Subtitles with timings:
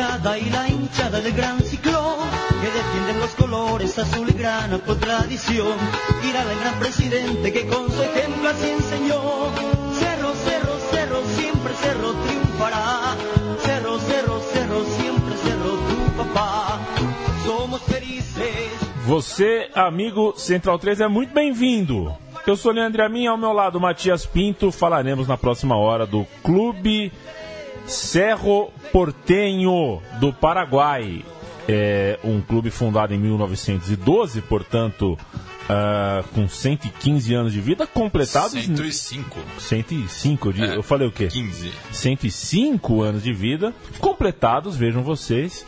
[0.00, 2.20] Muchachada y la hinchada del gran ciclón
[2.62, 5.76] que defienden los colores azul y grana por tradición.
[6.26, 9.20] Irá el gran presidente que con su ejemplo así enseñó.
[9.92, 13.14] Cerro, cerro, cerro, siempre cerro triunfará.
[13.58, 16.80] Cerro, cerro, cerro, siempre cerro tu papá.
[17.44, 18.70] Somos felices.
[19.04, 22.16] Você, amigo Central 3, é muito bem-vindo.
[22.46, 24.72] Eu sou Leandro Amin, ao meu lado Matias Pinto.
[24.72, 27.12] Falaremos na próxima hora do Clube
[27.86, 31.24] Cerro Portenho do Paraguai.
[31.68, 35.16] É um clube fundado em 1912, portanto,
[35.70, 38.52] uh, com 115 anos de vida, completados.
[38.52, 39.38] 105.
[39.58, 41.28] 105, eu, é, eu falei o quê?
[41.28, 41.72] 15.
[41.92, 45.64] 105 anos de vida, completados, vejam vocês.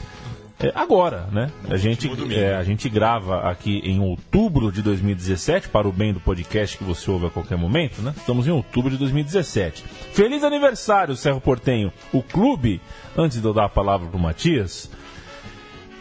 [0.61, 1.51] É, agora, né?
[1.69, 6.21] A gente, é, a gente grava aqui em outubro de 2017, para o bem do
[6.21, 8.15] podcast que você ouve a qualquer momento, né?
[8.17, 9.85] Estamos em outubro de 2017.
[10.13, 11.93] Feliz aniversário, Cerro Portenho.
[12.13, 12.81] O clube,
[13.17, 14.91] antes de eu dar a palavra para o Matias,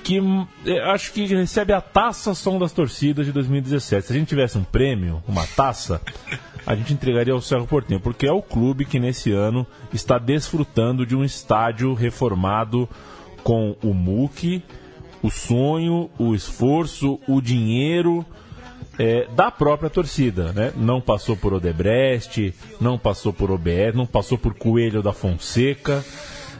[0.04, 0.20] que
[0.66, 4.08] é, acho que recebe a taça Som das Torcidas de 2017.
[4.08, 6.02] Se a gente tivesse um prêmio, uma taça,
[6.66, 11.06] a gente entregaria ao Cerro Portenho, porque é o clube que nesse ano está desfrutando
[11.06, 12.88] de um estádio reformado
[13.44, 14.64] com o MOOC,
[15.22, 18.26] o sonho, o esforço, o dinheiro
[18.98, 20.52] é, da própria torcida.
[20.54, 20.74] Né?
[20.76, 26.04] Não passou por Odebrecht, não passou por OBS, não passou por Coelho da Fonseca.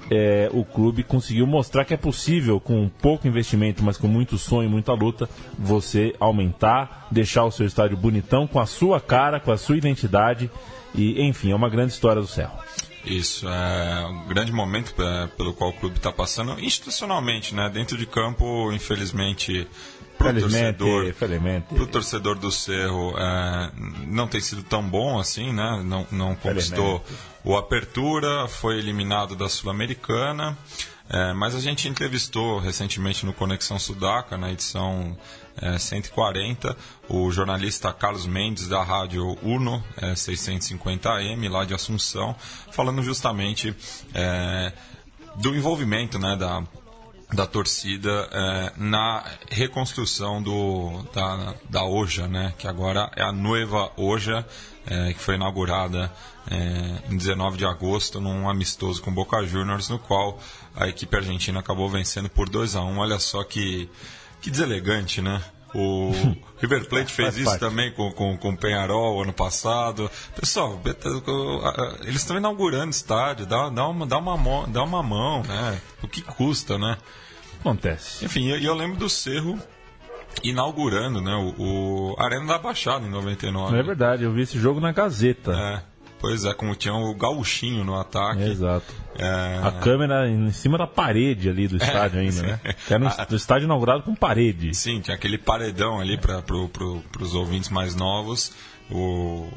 [0.10, 4.70] É, o clube conseguiu mostrar que é possível, com pouco investimento, mas com muito sonho,
[4.70, 9.58] muita luta, você aumentar, deixar o seu estádio bonitão, com a sua cara, com a
[9.58, 10.52] sua identidade.
[10.94, 12.60] E, enfim, é uma grande história do Cerro.
[13.04, 17.70] Isso, é um grande momento é, pelo qual o clube está passando institucionalmente, né?
[17.70, 19.68] Dentro de campo, infelizmente,
[20.18, 21.14] para o torcedor,
[21.70, 23.72] pro torcedor do Cerro é,
[24.08, 25.82] não tem sido tão bom assim, né?
[25.84, 27.04] Não, não conquistou
[27.44, 30.58] o Apertura, foi eliminado da Sul-Americana.
[31.14, 35.18] É, mas a gente entrevistou recentemente no Conexão Sudaca, na edição
[35.62, 36.76] é, 140,
[37.08, 42.36] o jornalista Carlos Mendes, da rádio Uno, é, 650AM, lá de Assunção,
[42.72, 43.76] falando justamente
[44.14, 44.74] é,
[45.36, 46.64] do envolvimento né, da,
[47.34, 53.92] da torcida é, na reconstrução do, da, da Oja, né, que agora é a Nueva
[53.96, 54.46] Oja,
[54.86, 56.12] é, que foi inaugurada
[56.50, 60.40] é, em 19 de agosto num amistoso com Boca Juniors, no qual
[60.76, 63.90] a equipe argentina acabou vencendo por 2 a 1 Olha só que,
[64.42, 65.42] que deselegante, né?
[65.74, 66.12] O
[66.60, 70.10] River Plate fez isso também com, com, com o Penharol ano passado.
[70.36, 70.82] Pessoal,
[72.02, 75.80] eles estão inaugurando estádio, dá, dá, uma, dá, uma, dá uma mão, né?
[76.02, 76.98] O que custa, né?
[77.60, 78.26] Acontece.
[78.26, 79.58] Enfim, e eu, eu lembro do Cerro
[80.44, 83.78] inaugurando né, o, o Arena da Baixada em 99.
[83.78, 85.52] É verdade, eu vi esse jogo na Gazeta.
[85.54, 85.91] É.
[86.22, 88.44] Pois é, como tinha o gauchinho no ataque.
[88.44, 88.94] Exato.
[89.18, 89.60] É...
[89.64, 92.60] A câmera em cima da parede ali do estádio é, ainda, né?
[92.88, 94.74] Que era um estádio inaugurado com parede.
[94.76, 98.54] Sim, tinha aquele paredão ali para pro, pro, os ouvintes mais novos.
[98.94, 99.50] O,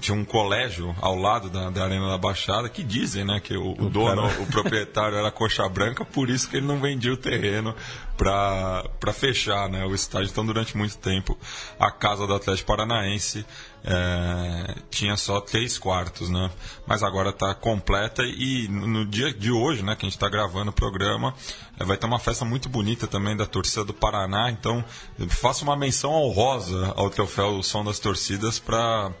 [0.00, 3.70] tinha um colégio ao lado da, da, Arena da Baixada que dizem né, que o,
[3.72, 7.72] o dono, o proprietário era coxa branca, por isso que ele não vendia o terreno
[8.16, 10.28] para fechar né, o estádio.
[10.30, 11.38] Então, durante muito tempo,
[11.78, 13.46] a casa do Atlético Paranaense
[13.84, 16.50] é, tinha só três quartos, né?
[16.86, 20.70] Mas agora está completa e no dia de hoje, né, que a gente está gravando
[20.70, 21.34] o programa,
[21.78, 24.50] é, vai ter uma festa muito bonita também da torcida do Paraná.
[24.50, 24.82] Então,
[25.28, 29.12] faço uma menção honrosa ao troféu Som das Torcidas para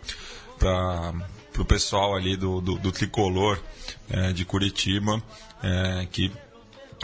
[0.58, 3.60] para o pessoal ali do, do, do tricolor
[4.08, 5.22] é, de Curitiba,
[5.62, 6.32] é, que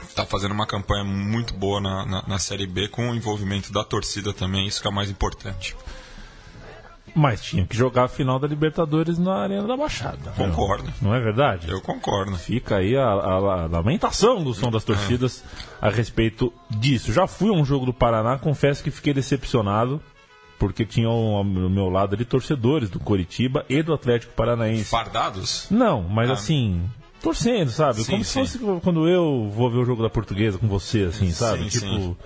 [0.09, 3.85] está fazendo uma campanha muito boa na, na, na Série B com o envolvimento da
[3.85, 5.77] torcida também, isso que é o mais importante.
[7.15, 10.31] Mas tinha que jogar a final da Libertadores na Arena da Baixada.
[10.37, 10.93] Concordo.
[11.01, 11.71] Não, não é verdade?
[11.71, 12.37] Eu concordo.
[12.37, 15.45] Fica aí a, a, a lamentação do som das torcidas
[15.83, 15.87] é.
[15.87, 17.13] a respeito disso.
[17.13, 20.01] Já fui a um jogo do Paraná, confesso que fiquei decepcionado,
[20.59, 24.85] porque tinham ao meu lado ali torcedores do Coritiba e do Atlético Paranaense.
[24.85, 25.67] Fardados?
[25.71, 26.35] Não, mas ah.
[26.35, 26.89] assim,
[27.23, 28.03] torcendo, sabe?
[28.03, 28.45] Sim, Como sim.
[28.47, 31.71] se fosse quando eu vou ver o jogo da portuguesa com você, assim, sabe?
[31.71, 32.17] Sim, tipo.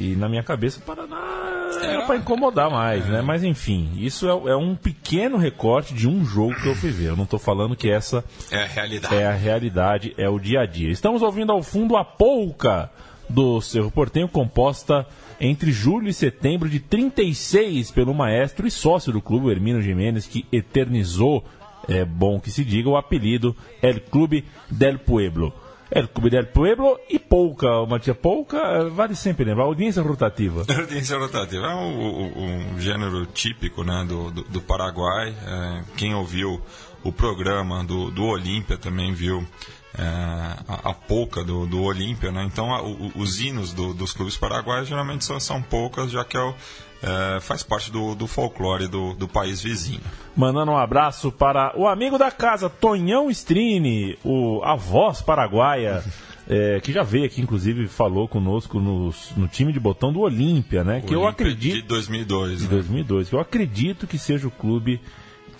[0.00, 3.20] E na minha cabeça o Paraná era para incomodar mais, né?
[3.20, 7.10] Mas enfim, isso é, é, um pequeno recorte de um jogo que eu fui ver.
[7.10, 9.14] Eu não estou falando que essa é a realidade.
[9.14, 10.90] É a realidade, é o dia a dia.
[10.90, 12.90] Estamos ouvindo ao fundo a polca
[13.28, 15.06] do Cerro Portenho, composta
[15.38, 20.46] entre julho e setembro de 36 pelo maestro e sócio do clube, Hermino Jimenez, que
[20.50, 21.44] eternizou,
[21.86, 25.52] é bom que se diga, o apelido El Clube del Pueblo.
[25.90, 30.64] El Clube del Pueblo e Polka, uma tia Polka, vale sempre lembrar, audiência rotativa.
[30.70, 35.34] audiência rotativa é um, um, gênero típico né, do, do, do Paraguai.
[35.46, 36.62] É, quem ouviu
[37.02, 39.44] o programa do, do Olímpia também viu
[39.98, 40.02] é,
[40.68, 42.44] a, a polca do, do Olímpia, né?
[42.44, 46.36] Então a, o, os hinos do, dos clubes paraguaios geralmente são, são poucas, já que
[46.36, 46.54] é o,
[47.02, 50.00] é, faz parte do, do folclore do, do, país vizinho.
[50.36, 56.02] Mandando um abraço para o amigo da casa, Tonhão Strini, o, a voz paraguaia.
[56.48, 60.84] É, que já veio aqui, inclusive, falou conosco no, no time de botão do Olímpia,
[60.84, 61.00] né?
[61.00, 61.74] Que Olímpia eu acredito.
[61.74, 62.58] De 2002.
[62.58, 62.70] De né?
[62.70, 63.28] 2002.
[63.28, 65.00] Que eu acredito que seja o clube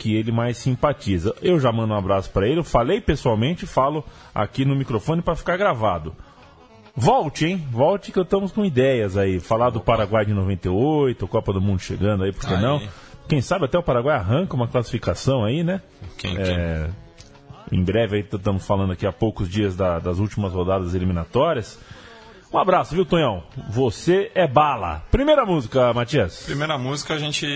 [0.00, 1.34] que ele mais simpatiza.
[1.42, 2.58] Eu já mando um abraço para ele.
[2.58, 4.02] Eu falei pessoalmente, falo
[4.34, 6.16] aqui no microfone para ficar gravado.
[6.96, 7.66] Volte, hein?
[7.70, 9.40] Volte que eu estamos com ideias aí.
[9.40, 12.60] Falar do Paraguai de 98, Copa do Mundo chegando aí, por que aí.
[12.60, 12.80] não?
[13.28, 15.80] Quem sabe até o Paraguai arranca uma classificação aí, né?
[16.18, 16.44] Quem, quem?
[16.44, 16.90] É,
[17.70, 21.78] em breve aí estamos falando aqui há poucos dias da, das últimas rodadas eliminatórias.
[22.52, 23.44] Um abraço, viu, Tonhão?
[23.68, 25.04] Você é bala.
[25.08, 26.42] Primeira música, Matias.
[26.46, 27.46] Primeira música, a gente.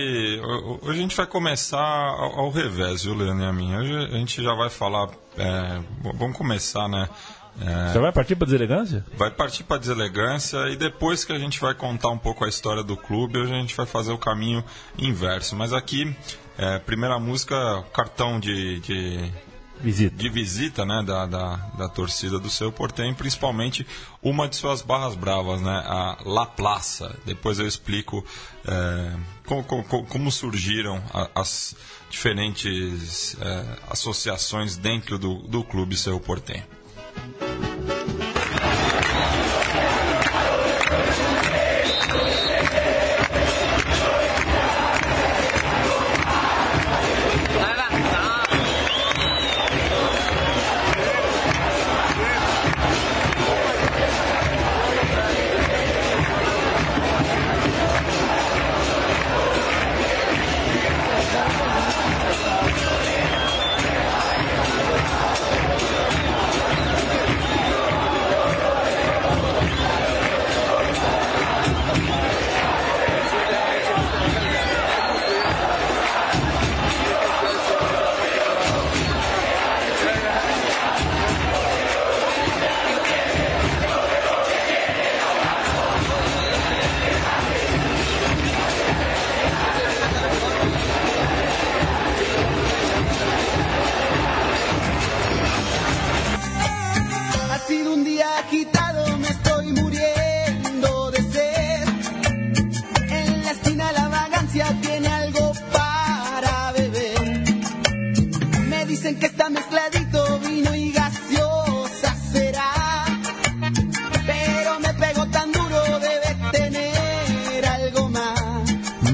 [0.81, 3.75] Hoje a gente vai começar ao, ao revés, viu, Leandro e a mim?
[3.75, 5.09] Hoje a gente já vai falar.
[5.37, 5.81] É,
[6.17, 7.09] vamos começar, né?
[7.61, 9.05] É, Você vai partir para deselegância?
[9.17, 12.83] Vai partir para deselegância e depois que a gente vai contar um pouco a história
[12.83, 14.63] do clube, a gente vai fazer o caminho
[14.97, 15.55] inverso.
[15.55, 16.15] Mas aqui,
[16.57, 19.31] é, primeira música, cartão de, de
[19.79, 23.85] visita, de visita né, da, da, da torcida do seu Portem, principalmente
[24.21, 27.15] uma de suas barras bravas, né, a La Plaça.
[27.25, 28.23] Depois eu explico
[28.67, 29.11] é,
[29.45, 31.01] como, como, como, surgiram
[31.33, 31.75] as
[32.09, 36.63] diferentes é, associações dentro do, do clube seu Portem.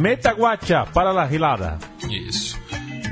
[0.01, 1.77] Metaguacha para la Rilada.
[2.09, 2.59] Isso.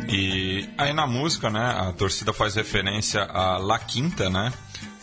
[0.08, 4.52] E aí na música, né, a torcida faz referência a La Quinta, né?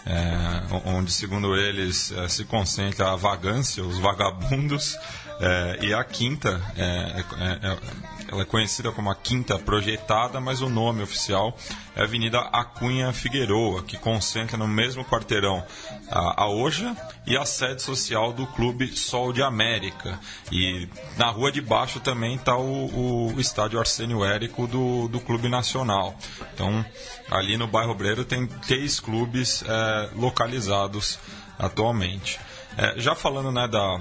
[0.04, 4.96] É, onde, segundo eles, é, se concentra a vagância, os vagabundos,
[5.40, 7.78] é, e a quinta é, é, é
[8.28, 11.56] ela é conhecida como a Quinta Projetada, mas o nome oficial
[11.94, 15.64] é Avenida Acunha Figueroa, que concentra no mesmo quarteirão
[16.10, 20.18] a, Oja e a sede social do Clube Sol de América.
[20.50, 25.48] E na rua de baixo também está o, o, estádio Arsênio Érico do, do Clube
[25.48, 26.16] Nacional.
[26.52, 26.84] Então,
[27.30, 31.18] ali no bairro Obreiro tem três clubes é, localizados
[31.58, 32.38] atualmente.
[32.76, 34.00] É, já falando né, da,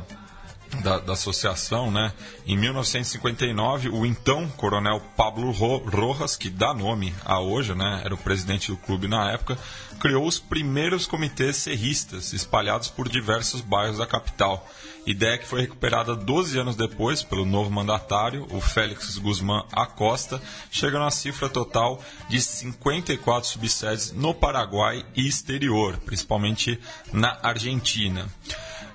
[0.82, 2.14] da, da, associação, né?
[2.46, 8.02] Em 1959, o então coronel Pablo Rojas, que dá nome a hoje, né?
[8.04, 9.58] Era o presidente do clube na época,
[10.00, 14.68] criou os primeiros comitês serristas espalhados por diversos bairros da capital.
[15.06, 20.42] Ideia que foi recuperada 12 anos depois pelo novo mandatário, o Félix Guzmán Acosta,
[20.72, 26.80] chegando à cifra total de 54 subsedes no Paraguai e exterior, principalmente
[27.14, 28.28] na Argentina.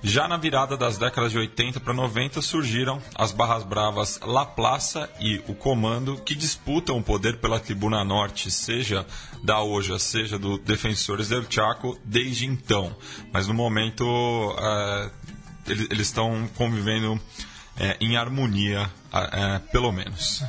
[0.02, 5.10] Já na virada das décadas de 80 para 90 surgiram as Barras Bravas La Plaça
[5.20, 9.06] e o Comando, que disputam o poder pela Tribuna Norte, seja
[9.44, 12.96] da Oja, seja do Defensores del Chaco, desde então.
[13.30, 14.06] Mas no momento
[14.58, 15.10] é,
[15.66, 17.20] eles estão convivendo
[17.76, 20.42] é, em harmonia, é, pelo menos.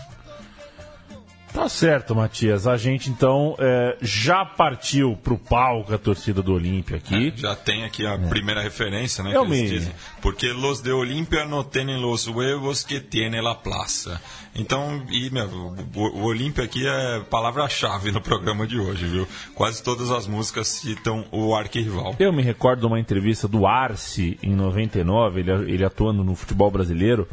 [1.61, 2.65] Tá certo, Matias.
[2.65, 7.31] A gente então é, já partiu pro palco a torcida do Olímpia aqui.
[7.35, 8.17] É, já tem aqui a é.
[8.17, 9.35] primeira referência, né?
[9.35, 9.69] Eu que me...
[9.69, 9.93] dizem.
[10.23, 14.19] Porque los de Olímpia não têm los huevos que tiene la plaza.
[14.55, 19.27] Então, e, meu, o, o Olímpia aqui é palavra-chave no programa de hoje, viu?
[19.53, 22.15] Quase todas as músicas citam o arquirrival.
[22.17, 26.71] Eu me recordo de uma entrevista do Arce em 99, ele, ele atuando no futebol
[26.71, 27.27] brasileiro.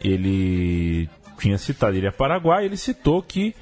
[0.00, 3.54] Ele tinha citado, ele é paraguai, ele citou que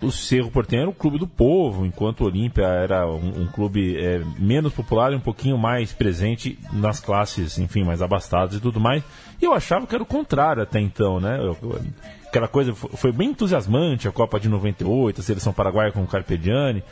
[0.00, 3.96] o Cerro Porteño era o clube do povo, enquanto o Olímpia era um, um clube
[3.96, 8.78] é, menos popular e um pouquinho mais presente nas classes, enfim, mais abastadas e tudo
[8.78, 9.02] mais.
[9.40, 11.38] E eu achava que era o contrário até então, né?
[11.40, 11.56] Eu,
[12.26, 16.84] aquela coisa foi bem entusiasmante a Copa de 98, a seleção paraguaia com o Carpegiani,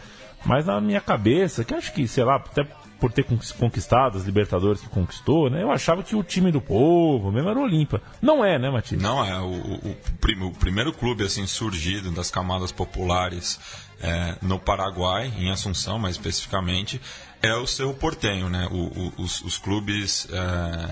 [0.44, 2.66] mas na minha cabeça, que acho que, sei lá, até
[3.00, 3.24] por ter
[3.58, 5.62] conquistado as Libertadores que conquistou, né?
[5.62, 8.00] Eu achava que o time do povo mesmo era o Olímpia.
[8.20, 9.00] Não é, né, Matias?
[9.00, 9.38] Não é.
[9.40, 13.60] O, o, o, primeiro clube assim surgido das camadas populares
[14.00, 17.00] é, no Paraguai, em Assunção mais especificamente,
[17.42, 18.68] é o seu Portenho, né?
[18.70, 20.90] O, os, os, clubes é,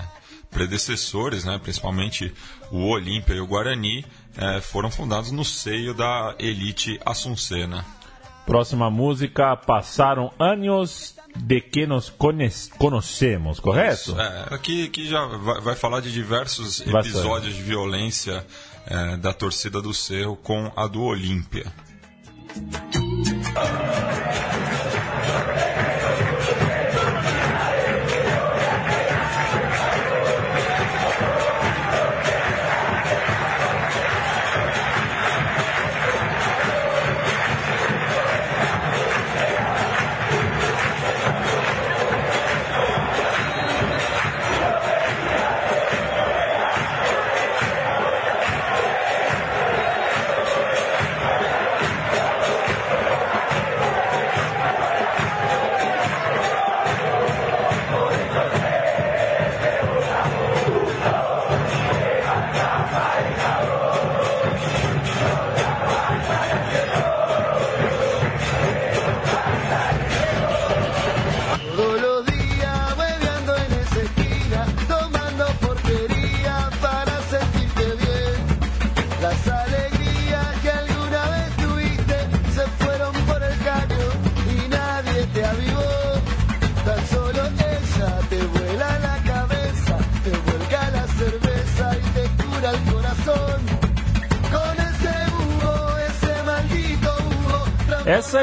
[0.51, 1.59] predecessores, né?
[1.61, 2.33] principalmente
[2.71, 4.05] o Olímpia e o Guarani,
[4.37, 7.83] é, foram fundados no seio da elite assuncena.
[8.45, 14.19] Próxima música, Passaram Anos de que nos conhecemos, correto?
[14.19, 18.45] É, aqui, aqui já vai, vai, falar de diversos episódios de violência
[18.85, 21.71] é, da torcida do Cerro com a do Olímpia.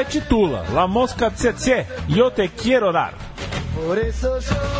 [0.05, 3.13] Titula La Mosca Tsetse, Yo Te Quiero Dar.
[3.75, 4.70] Por eso yo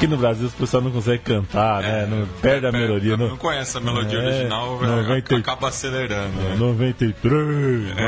[0.00, 2.06] Aqui no Brasil os pessoal não conseguem cantar, né?
[2.06, 3.18] Não, perde a melodia.
[3.18, 6.34] Não, não conhece a melodia é, original, 90, acaba acelerando.
[6.38, 6.56] Né?
[6.56, 7.98] 93.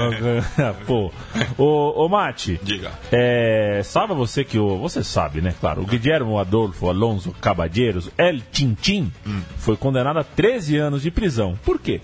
[0.57, 0.73] É.
[0.87, 1.13] Pô.
[1.59, 2.59] Ô, ô Mate.
[2.63, 2.93] Diga.
[3.13, 4.79] É, sabe você que o.
[4.79, 5.55] Você sabe, né?
[5.61, 5.83] Claro.
[5.83, 9.43] O Guilherme Adolfo Alonso Cabadeiros, El Tintim, hum.
[9.59, 11.59] foi condenado a 13 anos de prisão.
[11.63, 12.01] Por quê?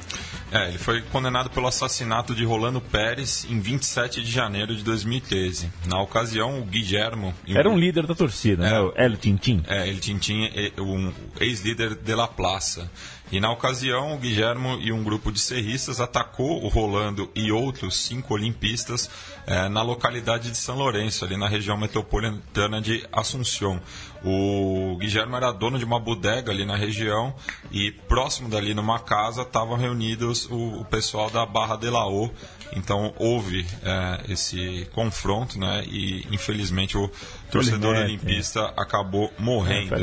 [0.50, 5.70] É, ele foi condenado pelo assassinato de Rolando Pérez em 27 de janeiro de 2013.
[5.86, 7.34] Na ocasião, o Guillermo.
[7.46, 8.68] Era um líder da torcida, né?
[8.68, 8.80] é, né?
[8.80, 9.62] O El Tintin.
[9.66, 12.90] É, El Tintin, um ex-líder de La Plaza.
[13.30, 17.98] E na ocasião, o Guilhermo e um grupo de serristas atacou o Rolando e outros
[17.98, 19.10] cinco olimpistas
[19.46, 23.80] é, na localidade de São Lourenço, ali na região metropolitana de Assunção.
[24.24, 27.34] O Guilherme era dono de uma bodega ali na região
[27.70, 32.30] e próximo dali numa casa estavam reunidos o, o, pessoal da Barra de Laô.
[32.72, 35.84] Então houve é, esse confronto, né?
[35.86, 37.10] E infelizmente o
[37.50, 39.94] torcedor olimpista acabou morrendo.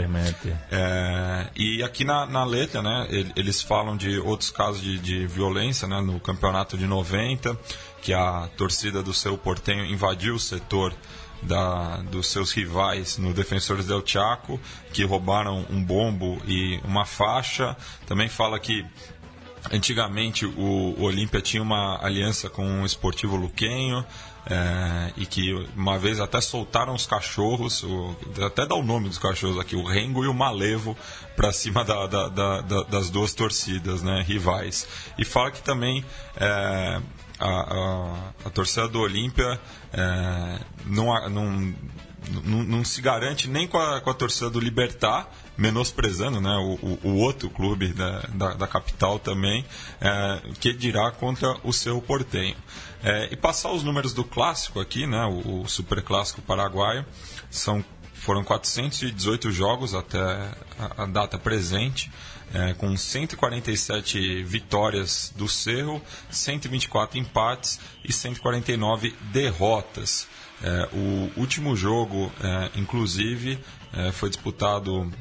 [0.71, 3.07] É, e aqui na, na, letra, né?
[3.35, 6.01] Eles falam de outros casos de, de violência, né?
[6.01, 7.57] No campeonato de 90,
[8.01, 10.93] que a torcida do seu Portenho invadiu o setor
[11.41, 14.59] da, dos seus rivais no Defensores del Chaco,
[14.91, 17.75] que roubaram um bombo e uma faixa.
[18.05, 18.85] Também fala que
[19.71, 24.05] antigamente o, Olímpia tinha uma aliança com o Esportivo Luquenho.
[24.47, 29.17] É, e que uma vez até soltaram os cachorros, o, até dá o nome dos
[29.17, 30.95] cachorros aqui, o Rengo e o Malevo,
[31.35, 34.87] para cima da, da, da, das duas torcidas né, rivais.
[35.17, 36.05] E fala que também
[36.37, 37.01] é,
[37.39, 39.59] a, a, a torcida do Olímpia
[39.91, 41.75] é, não, não,
[42.43, 46.99] não, se garante nem com a, com a torcida do Libertar, menosprezando né, o, o,
[47.09, 49.65] o outro clube da, da, da capital também,
[50.01, 52.55] é, que dirá contra o seu portenho.
[53.03, 57.05] É, e passar os números do clássico aqui, né, o, o super clássico paraguaio,
[57.49, 62.11] são, foram 418 jogos até a, a data presente
[62.53, 70.27] é, com 147 vitórias do Cerro, 124 empates e 149 derrotas.
[70.63, 73.59] É, o último jogo, é, inclusive,
[73.93, 75.11] é, foi disputado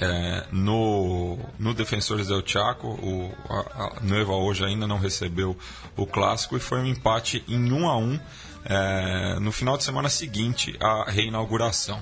[0.00, 5.56] é, no, no Defensores del Chaco, o, a, a Nueva hoje ainda não recebeu
[5.96, 8.20] o clássico e foi um empate em 1 a 1
[8.64, 12.00] é, no final de semana seguinte à reinauguração.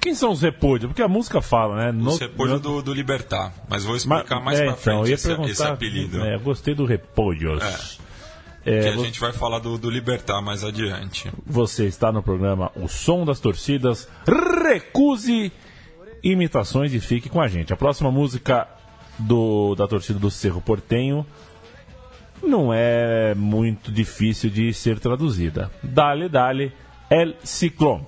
[0.00, 0.90] Quem são os repúdios?
[0.90, 1.92] Porque a música fala, né?
[1.92, 2.76] No, os repúdios no...
[2.76, 3.52] do, do Libertar.
[3.68, 6.24] Mas vou explicar mas, mais é, pra então, frente esse, esse, apelido.
[6.24, 7.60] É, gostei do repúdios.
[7.62, 8.07] É.
[8.64, 11.30] é que a gente vai falar do, do Libertar mais adiante.
[11.46, 14.08] Você está no programa O Som das Torcidas.
[14.26, 15.52] Recuse
[16.22, 17.72] imitações e fique com a gente.
[17.72, 18.68] A próxima música
[19.18, 21.26] do, da torcida do Cerro Portenho
[22.42, 25.70] não é muito difícil de ser traduzida.
[25.82, 26.72] Dale, dale,
[27.10, 28.02] El Ciclón.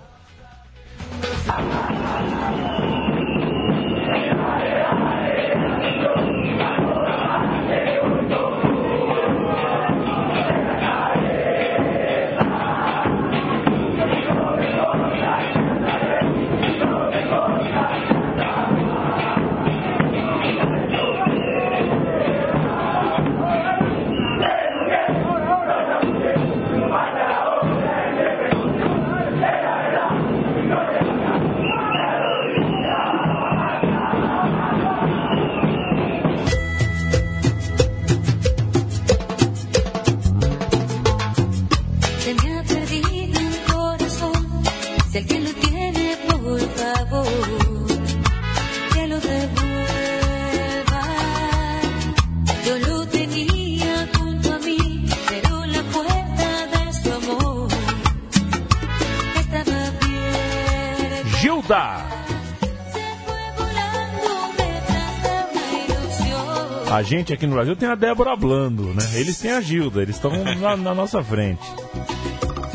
[67.10, 69.02] Gente aqui no Brasil tem a Débora Blando, né?
[69.14, 71.60] Eles têm a Gilda, eles estão na, na, nossa frente.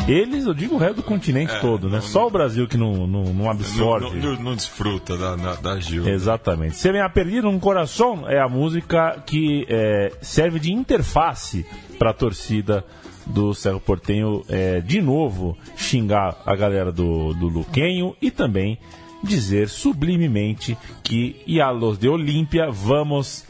[0.09, 1.95] Eles, eu digo o resto do continente é, todo, né?
[1.95, 4.19] Não, Só o Brasil que não, não, não absorve.
[4.19, 6.09] Não, não, desfruta da, da, da Gilda.
[6.09, 6.75] Exatamente.
[6.75, 11.65] Se me a perdido um coração é a música que é, serve de interface
[11.98, 12.83] para a torcida
[13.25, 18.77] do Cerro Portenho é, de novo xingar a galera do, do Luquenho e também
[19.24, 23.45] dizer sublimemente que e a los de Olímpia vamos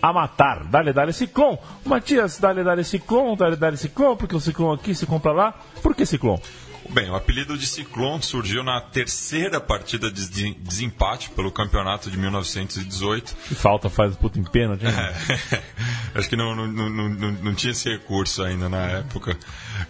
[0.00, 0.64] a matar.
[0.64, 1.58] Dale, dale, Ciclone.
[1.84, 5.54] Matias, dale, dale, Ciclone, dale, dale, Ciclone, porque o Ciclone aqui se compra lá.
[5.82, 6.40] Por que Ciclone?
[6.88, 13.36] Bem, o apelido de Ciclone surgiu na terceira partida de desempate pelo campeonato de 1918.
[13.46, 15.14] Que falta faz puta em pênalti, né?
[15.52, 15.62] É,
[16.18, 19.38] acho que não, não, não, não, não tinha esse recurso ainda na época.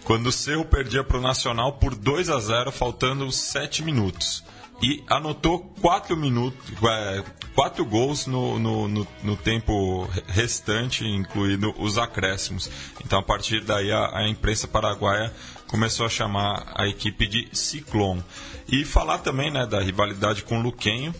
[0.05, 4.45] Quando o Cerro perdia para o Nacional por 2 a 0 faltando 7 minutos
[4.83, 11.99] e anotou quatro minutos, é, quatro gols no, no, no, no, tempo restante, incluindo os
[11.99, 12.71] acréscimos.
[13.05, 15.33] Então, a partir daí, a, a, imprensa paraguaia
[15.67, 18.25] começou a chamar a equipe de Ciclone.
[18.69, 21.15] E falar também né, da rivalidade com o Luquenho,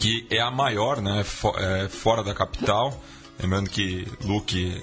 [0.00, 3.00] que é a maior né, for, é, fora da capital.
[3.38, 4.82] Lembrando que Luque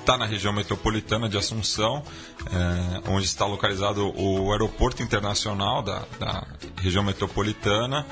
[0.00, 2.02] está é, na região metropolitana de Assunção,
[2.46, 6.46] é, onde está localizado o aeroporto internacional da, da
[6.80, 8.04] região metropolitana,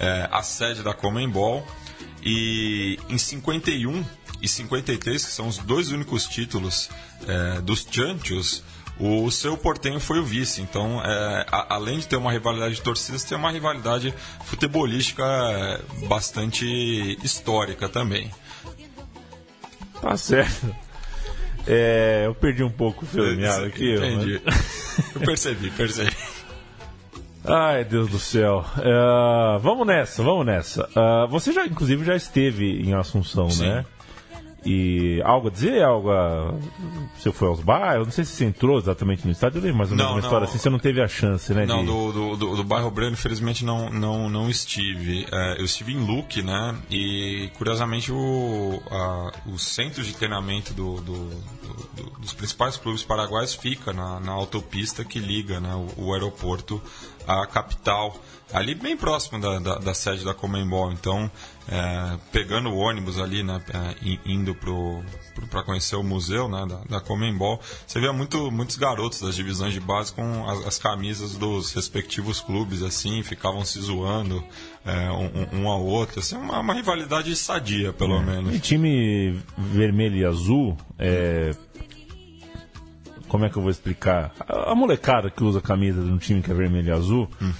[0.00, 1.66] é, a sede da Comembol.
[2.22, 4.04] E em 51
[4.42, 6.90] e 53, que são os dois únicos títulos
[7.26, 8.64] é, dos Chanchos,
[8.98, 10.60] o seu portenho foi o vice.
[10.60, 14.12] Então, é, a, além de ter uma rivalidade de torcidas, tem uma rivalidade
[14.44, 18.30] futebolística é, bastante histórica também.
[20.10, 20.74] Tá certo.
[21.66, 23.96] É, eu perdi um pouco o fio aqui.
[23.96, 24.40] Entendi.
[24.44, 25.14] Mas...
[25.14, 26.16] eu percebi, percebi.
[27.44, 28.64] Ai, Deus do céu.
[28.78, 30.88] Uh, vamos nessa, vamos nessa.
[30.90, 33.68] Uh, você já, inclusive, já esteve em Assunção, Sim.
[33.68, 33.84] né?
[34.66, 35.82] E algo a dizer?
[35.82, 36.54] Algo a...
[37.16, 38.08] Você foi aos bairros?
[38.08, 40.44] Não sei se você entrou exatamente no estádio, eu lembro mais ou menos uma história
[40.44, 41.64] assim, você não teve a chance, né?
[41.64, 41.86] Não, de...
[41.86, 45.24] do, do, do, bairro Breno, infelizmente, não, não, não estive.
[45.30, 46.74] É, eu estive em Luque, né?
[46.90, 51.30] E, curiosamente, o, a, o centro de treinamento do, do,
[52.18, 56.82] dos principais clubes paraguaios fica na, na autopista que liga né, o, o aeroporto
[57.26, 58.18] à capital
[58.52, 60.92] ali bem próximo da, da, da sede da Comembol.
[60.92, 61.30] Então,
[61.68, 64.56] é, pegando o ônibus ali, né, é, indo
[65.50, 69.72] para conhecer o museu né, da, da Comembol, você vê muito, muitos garotos das divisões
[69.72, 74.42] de base com as, as camisas dos respectivos clubes, assim, ficavam se zoando
[74.84, 76.20] é, um, um, ao outro.
[76.20, 78.22] Assim, uma, uma rivalidade sadia, pelo é.
[78.22, 78.54] menos.
[78.54, 81.52] E time vermelho e azul, é,
[83.28, 84.32] como é que eu vou explicar?
[84.40, 87.28] A, a molecada que usa camisa de um time que é vermelho e azul.
[87.40, 87.52] Hum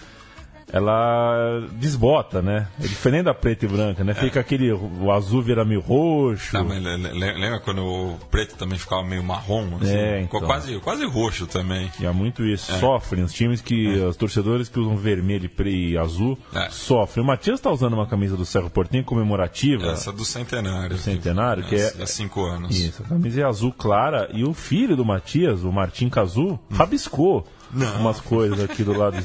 [0.72, 2.66] ela desbota, né?
[2.81, 4.14] É diferente da preta e branca, né?
[4.14, 4.72] Fica aquele.
[4.72, 6.52] O azul vira meio roxo.
[6.52, 9.76] Tá, mas lembra quando o preto também ficava meio marrom?
[9.81, 9.94] Assim?
[9.94, 10.40] É, então.
[10.40, 11.90] quase, quase roxo também.
[12.00, 12.72] E há muito isso.
[12.72, 12.79] É.
[12.79, 13.22] Sofrem.
[13.22, 14.00] Os times que.
[14.00, 14.07] É.
[14.07, 16.68] Os torcedores que usam vermelho e azul é.
[16.70, 17.24] sofrem.
[17.24, 19.87] O Matias está usando uma camisa do Cerro Portinho comemorativa.
[19.87, 20.96] Essa do centenário.
[20.96, 21.94] Do centenário, que é.
[22.02, 22.76] Há cinco anos.
[22.76, 24.29] Isso, a camisa é azul clara.
[24.33, 26.59] E o filho do Matias, o Martim Cazu, hum.
[26.72, 28.00] rabiscou não.
[28.00, 29.16] umas coisas aqui do lado.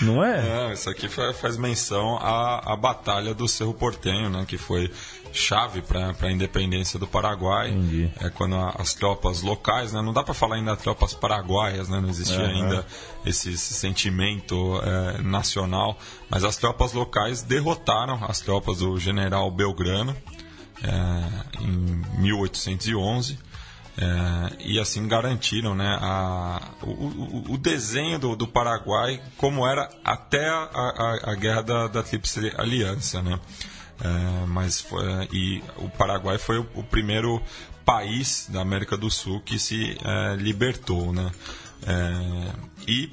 [0.00, 0.42] Não é?
[0.42, 4.44] Não, isso aqui faz menção à, à Batalha do Cerro Portenho, né?
[4.46, 4.90] Que foi
[5.32, 7.70] chave para a independência do Paraguai.
[7.70, 8.10] Entendi.
[8.20, 10.02] É quando a, as tropas locais, né?
[10.02, 12.00] Não dá para falar ainda tropas paraguaias, né?
[12.00, 12.50] Não existia uhum.
[12.50, 12.86] ainda
[13.24, 15.98] esse, esse sentimento é, nacional.
[16.28, 20.16] Mas as tropas locais derrotaram as tropas do general Belgrano
[20.82, 23.51] é, em 1811
[23.96, 30.48] é, e assim garantiram né, a, o, o, desenho do, do, Paraguai como era até
[30.48, 33.20] a, a, a guerra da, da Tríplice Aliança.
[33.20, 33.38] Né?
[34.00, 37.42] É, mas foi, e o Paraguai foi o, o, primeiro
[37.84, 41.12] país da América do Sul que se é, libertou.
[41.12, 41.30] Né?
[41.86, 42.52] É,
[42.88, 43.10] e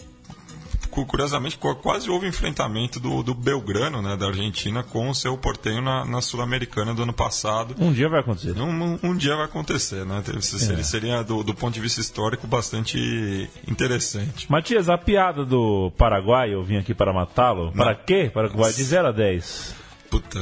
[1.06, 6.06] curiosamente, quase houve enfrentamento do, do Belgrano, né, da Argentina, com o seu portenho na,
[6.06, 7.76] na Sul-Americana do ano passado.
[7.80, 8.60] Um dia vai acontecer.
[8.60, 10.24] Um, um, um dia vai acontecer, né?
[10.42, 10.84] Seria, é.
[10.84, 14.50] seria do, do, ponto de vista histórico, bastante interessante.
[14.50, 17.72] Matias, a piada do Paraguai, eu vim aqui para matá-lo.
[17.72, 18.30] Para quê?
[18.34, 19.76] Paraguai de 0 a 10.
[20.10, 20.40] Puta.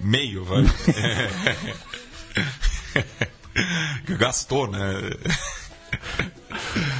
[0.00, 0.62] Meio, vai.
[4.18, 4.80] Gastou, né?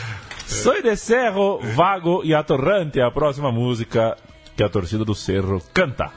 [0.46, 4.16] Soy de Cerro, Vago e Atorrante, a próxima música
[4.56, 6.12] que a torcida do Cerro canta.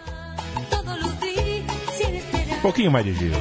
[2.57, 3.35] Um pouquinho mais de giro.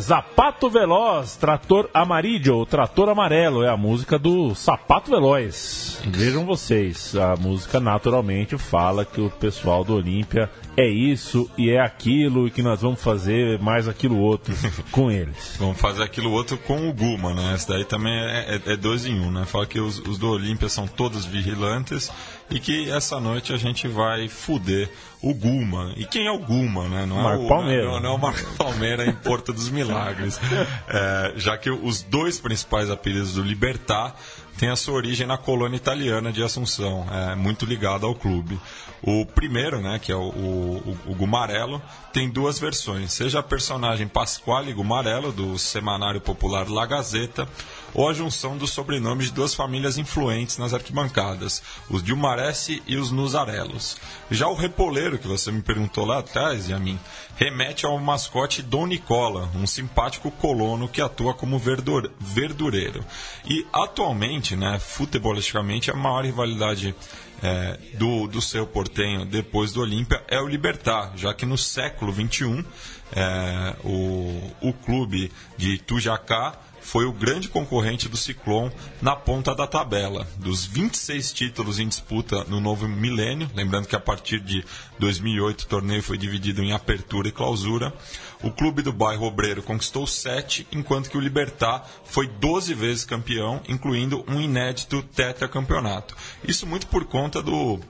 [0.00, 6.00] Sapato Veloz, Trator Amarillo, Trator Amarelo, é a música do Sapato Veloz.
[6.06, 11.80] Vejam vocês, a música naturalmente fala que o pessoal do Olímpia é isso e é
[11.80, 14.54] aquilo e que nós vamos fazer mais aquilo outro
[14.92, 15.56] com eles.
[15.58, 17.54] Vamos fazer aquilo outro com o Guma, né?
[17.54, 19.46] Esse daí também é, é, é dois em um, né?
[19.46, 22.12] Fala que os, os do Olímpia são todos vigilantes
[22.50, 24.90] e que essa noite a gente vai fuder
[25.22, 25.92] o Guma.
[25.96, 27.06] E quem é o Guma, né?
[27.06, 27.84] Não é o Palmeira.
[27.84, 30.38] Não, não, é o Marco Palmeira em Porto dos Milagres.
[30.88, 34.14] É, já que os dois principais apelidos do Libertar
[34.58, 38.58] tem a sua origem na colônia italiana de Assunção, é muito ligado ao clube.
[39.02, 41.80] O primeiro, né, que é o, o, o Gumarello,
[42.12, 47.48] tem duas versões, seja a personagem Pasquale Gumarello, do semanário popular La Gazeta,
[47.94, 53.10] ou a junção dos sobrenomes de duas famílias influentes nas arquibancadas, os Dilmaresi e os
[53.10, 53.96] Nuzarelos.
[54.30, 56.98] Já o Repoleiro, que você me perguntou lá atrás, e a mim,
[57.36, 63.04] remete ao mascote Dom Nicola, um simpático colono que atua como verdureiro.
[63.46, 66.94] E atualmente, né, futebolisticamente, a maior rivalidade
[67.42, 72.12] é, do, do seu portenho depois do Olímpia é o Libertar, já que no século
[72.12, 72.64] XXI
[73.12, 78.70] é, o, o clube de Tujacá foi o grande concorrente do Ciclone
[79.02, 80.24] na ponta da tabela.
[80.36, 84.64] Dos 26 títulos em disputa no novo milênio, lembrando que a partir de
[85.00, 87.92] 2008 o torneio foi dividido em apertura e clausura,
[88.40, 93.60] o clube do bairro Obreiro conquistou 7, enquanto que o Libertar foi 12 vezes campeão,
[93.68, 96.16] incluindo um inédito tetracampeonato.
[96.46, 97.80] Isso muito por conta do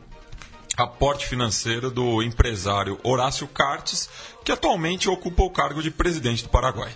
[0.75, 4.09] aporte financeiro do empresário Horácio Cartes,
[4.43, 6.93] que atualmente ocupa o cargo de presidente do Paraguai.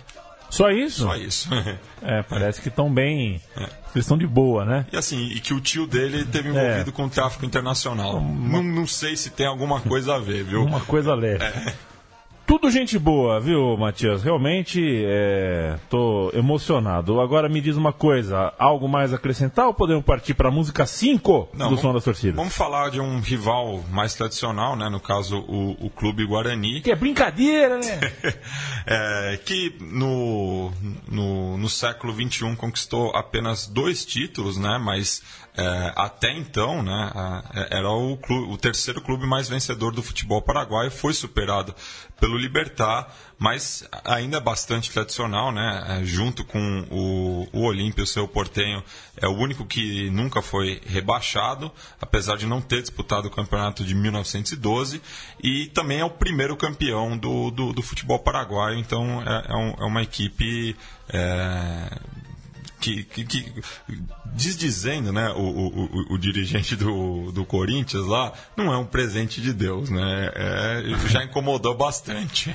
[0.51, 1.03] Só isso?
[1.03, 1.49] Só isso.
[2.03, 3.41] é, parece que estão bem.
[3.55, 3.61] É.
[3.61, 4.85] Eles estão de boa, né?
[4.91, 6.93] E assim, e que o tio dele teve envolvido é.
[6.93, 8.17] com o tráfico internacional.
[8.17, 8.61] Uma...
[8.61, 10.63] Não, não sei se tem alguma coisa a ver, viu?
[10.63, 11.43] Uma coisa leve.
[11.43, 11.73] É.
[12.51, 14.23] Tudo gente boa, viu, Matias?
[14.23, 17.21] Realmente é, tô emocionado.
[17.21, 20.85] Agora me diz uma coisa, algo mais a acrescentar ou podemos partir para a música
[20.85, 22.35] 5 do vamos, Som das Torcidas?
[22.35, 24.89] Vamos falar de um rival mais tradicional, né?
[24.89, 26.81] No caso, o, o Clube Guarani.
[26.81, 27.99] Que é brincadeira, né?
[28.85, 30.73] é, que no,
[31.07, 34.77] no, no século XXI conquistou apenas dois títulos, né?
[34.77, 35.23] Mas
[35.55, 37.11] é, até então, né,
[37.53, 41.75] é, era o, clube, o, terceiro clube mais vencedor do futebol paraguaio, foi superado
[42.19, 48.27] pelo Libertar, mas ainda é bastante tradicional, né, é, junto com o, o Olímpio, seu
[48.29, 48.81] portenho,
[49.17, 53.93] é o único que nunca foi rebaixado, apesar de não ter disputado o campeonato de
[53.93, 55.01] 1912,
[55.43, 59.69] e também é o primeiro campeão do, do, do futebol paraguaio, então é, é um,
[59.79, 60.77] é uma equipe
[62.81, 63.63] que, que, que
[64.33, 69.53] desdizendo, né, o, o, o, dirigente do, do Corinthians lá, não é um presente de
[69.53, 70.31] Deus, né?
[70.35, 72.53] É, já incomodou bastante.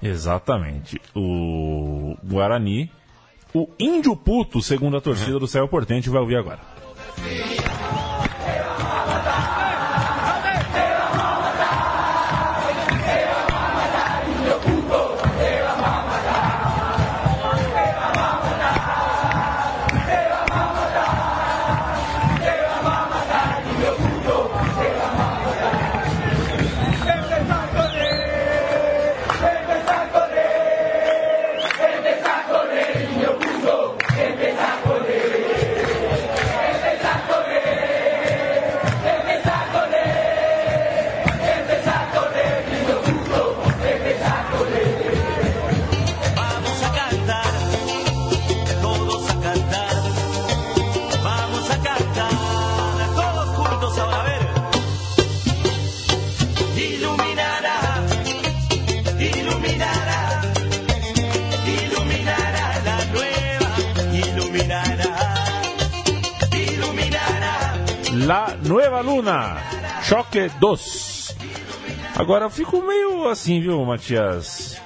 [0.00, 1.00] Exatamente.
[1.14, 2.90] O Guarani,
[3.52, 6.60] o índio puto, segundo a torcida do Céu Portente, vai ouvir agora.
[7.18, 7.53] La
[69.04, 69.58] Luna,
[70.02, 71.36] Choque 2.
[72.16, 74.80] Agora eu fico meio assim, viu, Matias?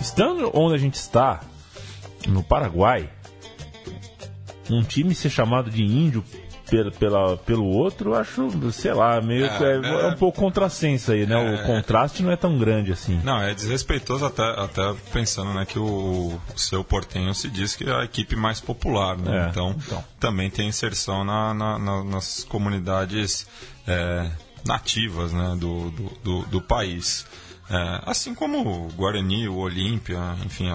[0.00, 1.40] Estando onde a gente está,
[2.26, 3.08] no Paraguai,
[4.68, 6.24] um time ser chamado de índio
[6.68, 11.12] pela, pela, pelo outro, acho, sei lá, meio é, é, é, é um pouco contrassenso
[11.12, 11.34] aí, né?
[11.34, 13.20] É, o contraste não é tão grande assim.
[13.24, 17.88] Não, é desrespeitoso até, até pensando né, que o, o seu Portenho se diz que
[17.88, 19.46] é a equipe mais popular, né?
[19.46, 23.46] É, então, então, também tem inserção na, na, na, nas comunidades
[23.86, 24.30] é,
[24.64, 27.26] nativas né, do, do, do, do país.
[27.68, 30.68] É, assim como o Guarani, o Olímpia, enfim,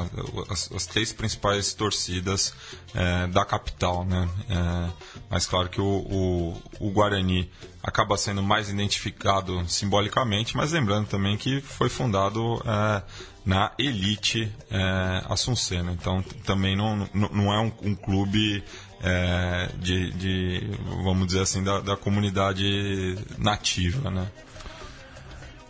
[0.49, 2.54] as, as, três principais torcidas
[2.93, 4.27] é, da capital, né?
[4.49, 4.89] É,
[5.30, 7.49] mas claro que o, o, o, Guarani
[7.82, 13.04] acaba sendo mais identificado simbolicamente, mas lembrando também que foi fundado é,
[13.45, 18.62] na elite é, assuncena, então também não, não, é um, um clube
[19.01, 24.27] é, de, de, vamos dizer assim, da, da comunidade nativa, né?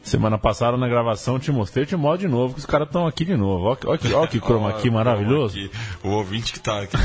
[0.03, 3.23] Semana passada na gravação te mostrei, te mostro de novo, que os caras estão aqui
[3.23, 3.65] de novo.
[3.65, 5.57] Olha, olha, olha que chroma aqui maravilhoso.
[5.57, 5.71] Aqui.
[6.03, 6.97] O ouvinte que está aqui,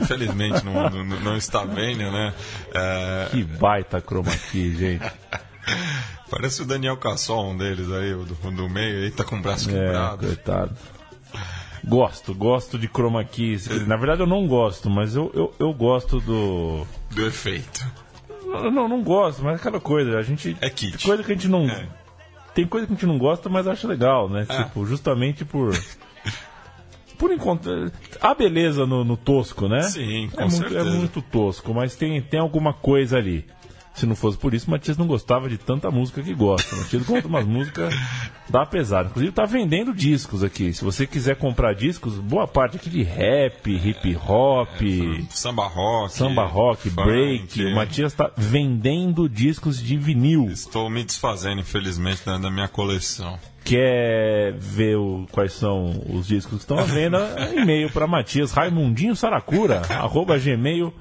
[0.00, 2.32] infelizmente, não, não, não, está vendo, né?
[2.72, 3.28] É...
[3.30, 5.04] Que baita chroma aqui, gente.
[6.30, 9.42] Parece o Daniel Cassol, um deles aí, o do, do meio, aí tá com o
[9.42, 10.26] braço é, quebrado.
[10.26, 10.76] Coitado.
[11.84, 13.58] Gosto, gosto de chroma key.
[13.86, 16.86] Na verdade eu não gosto, mas eu, eu, eu gosto do.
[17.10, 17.84] Do efeito.
[18.46, 20.56] Não, não, não gosto, mas é aquela coisa, a gente.
[20.60, 21.04] É kit.
[21.04, 21.68] Coisa que a gente não.
[21.68, 22.03] É
[22.54, 24.46] tem coisa que a gente não gosta, mas acha legal, né?
[24.48, 24.64] Ah.
[24.64, 25.72] Tipo, justamente por.
[27.18, 27.90] por encontrar.
[28.20, 29.82] A beleza no, no, tosco, né?
[29.82, 30.84] Sim, com é certeza.
[30.84, 33.44] Muito, é muito tosco, mas tem, tem alguma coisa ali.
[33.94, 36.74] Se não fosse por isso, Matias não gostava de tanta música que gosta.
[36.74, 37.94] Matias conta umas músicas
[38.48, 39.08] da pesada.
[39.08, 40.72] Inclusive tá vendendo discos aqui.
[40.74, 46.12] Se você quiser comprar discos, boa parte aqui de rap, hip hop, é, samba rock,
[46.12, 47.04] samba rock, funk.
[47.04, 47.64] break.
[47.66, 50.46] O Matias tá vendendo discos de vinil.
[50.50, 56.56] Estou me desfazendo, infelizmente, da, da minha coleção quer ver o, quais são os discos
[56.56, 60.92] que estão à venda, e-mail para Matias Raimundinho Saracura, arroba gmail.com.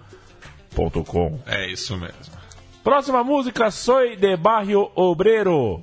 [1.46, 2.43] É isso mesmo.
[2.84, 5.82] Próxima música, Soy de Barrio Obrero.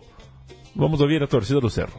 [0.74, 1.98] Vamos ouvir a torcida do Cerro.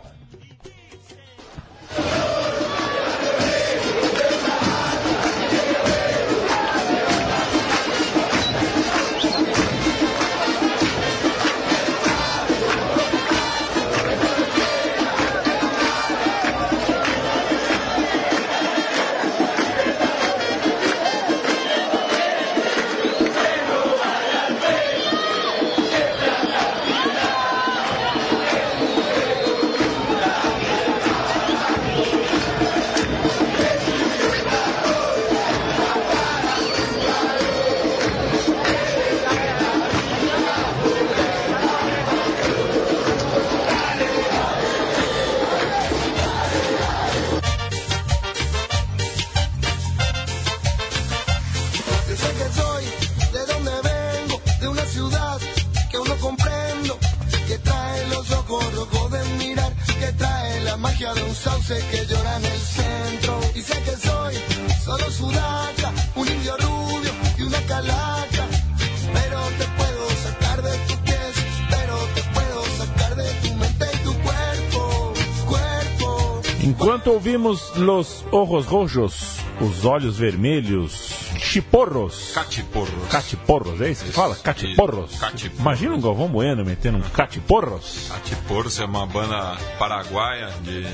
[76.64, 80.94] Enquanto ouvimos Los Ojos Rojos, os olhos vermelhos,
[81.40, 82.34] chiporros.
[82.36, 83.10] Catiporros.
[83.10, 84.36] Catiporros, é isso que fala?
[84.36, 85.20] Catiporros.
[85.20, 85.60] Catiporros.
[85.60, 88.10] Imagina um Galvão Bueno metendo um catiporros.
[88.10, 90.86] Catiporros é uma banda paraguaia de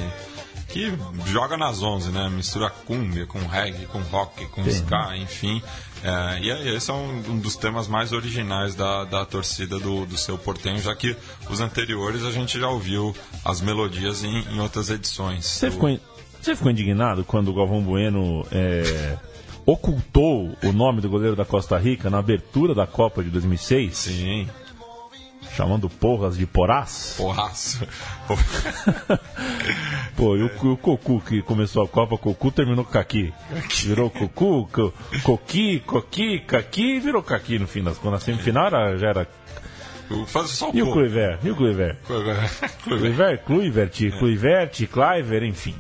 [0.68, 0.92] que
[1.26, 2.30] joga nas 11, né?
[2.30, 4.70] Mistura cumbia com reggae, com rock, com Sim.
[4.70, 5.62] ska, enfim.
[6.04, 10.18] É, e esse é um, um, dos temas mais originais da, da torcida do, do
[10.18, 11.16] seu portenho, já que
[11.50, 15.46] os anteriores a gente já ouviu as melodias em, em outras edições.
[15.46, 16.00] Você, ficou,
[16.42, 19.18] você ficou indignado quando o Galvão Bueno é,
[19.66, 23.98] ocultou o nome do goleiro da Costa Rica na abertura da Copa de 2006?
[23.98, 24.48] Sim.
[25.58, 27.16] Chamando porras de porás?
[27.18, 27.80] Porraço.
[30.16, 33.34] Pô, e o, o Cocu que começou a Copa, Cocu terminou com Caqui.
[33.84, 34.94] Virou Cocu, co,
[35.24, 38.20] Coqui, Coqui, Caqui e virou Caqui no fim das contas.
[38.20, 39.28] Na semifinal era, já era
[40.28, 41.40] Faz só e o Kluivert?
[41.44, 41.98] E o Kluivert?
[42.84, 45.76] Kluivert, Kluivert, Kluivert, Cliver, enfim.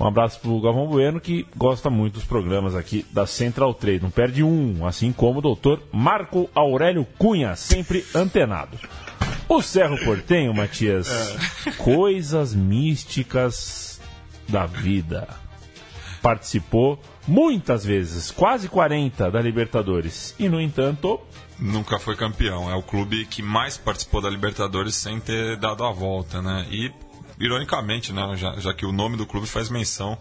[0.00, 4.00] Um abraço pro Galvão Bueno, que gosta muito dos programas aqui da Central 3.
[4.00, 8.78] Não perde um, assim como o doutor Marco Aurélio Cunha, sempre antenado.
[9.46, 11.06] O Cerro Portenho, Matias,
[11.66, 11.72] é.
[11.72, 14.00] coisas místicas
[14.48, 15.28] da vida.
[16.22, 20.34] Participou muitas vezes, quase 40 da Libertadores.
[20.38, 21.20] E, no entanto.
[21.58, 22.70] Nunca foi campeão.
[22.70, 26.66] É o clube que mais participou da Libertadores sem ter dado a volta, né?
[26.70, 26.90] E
[27.40, 30.18] ironicamente, né, já, já que o nome do clube faz menção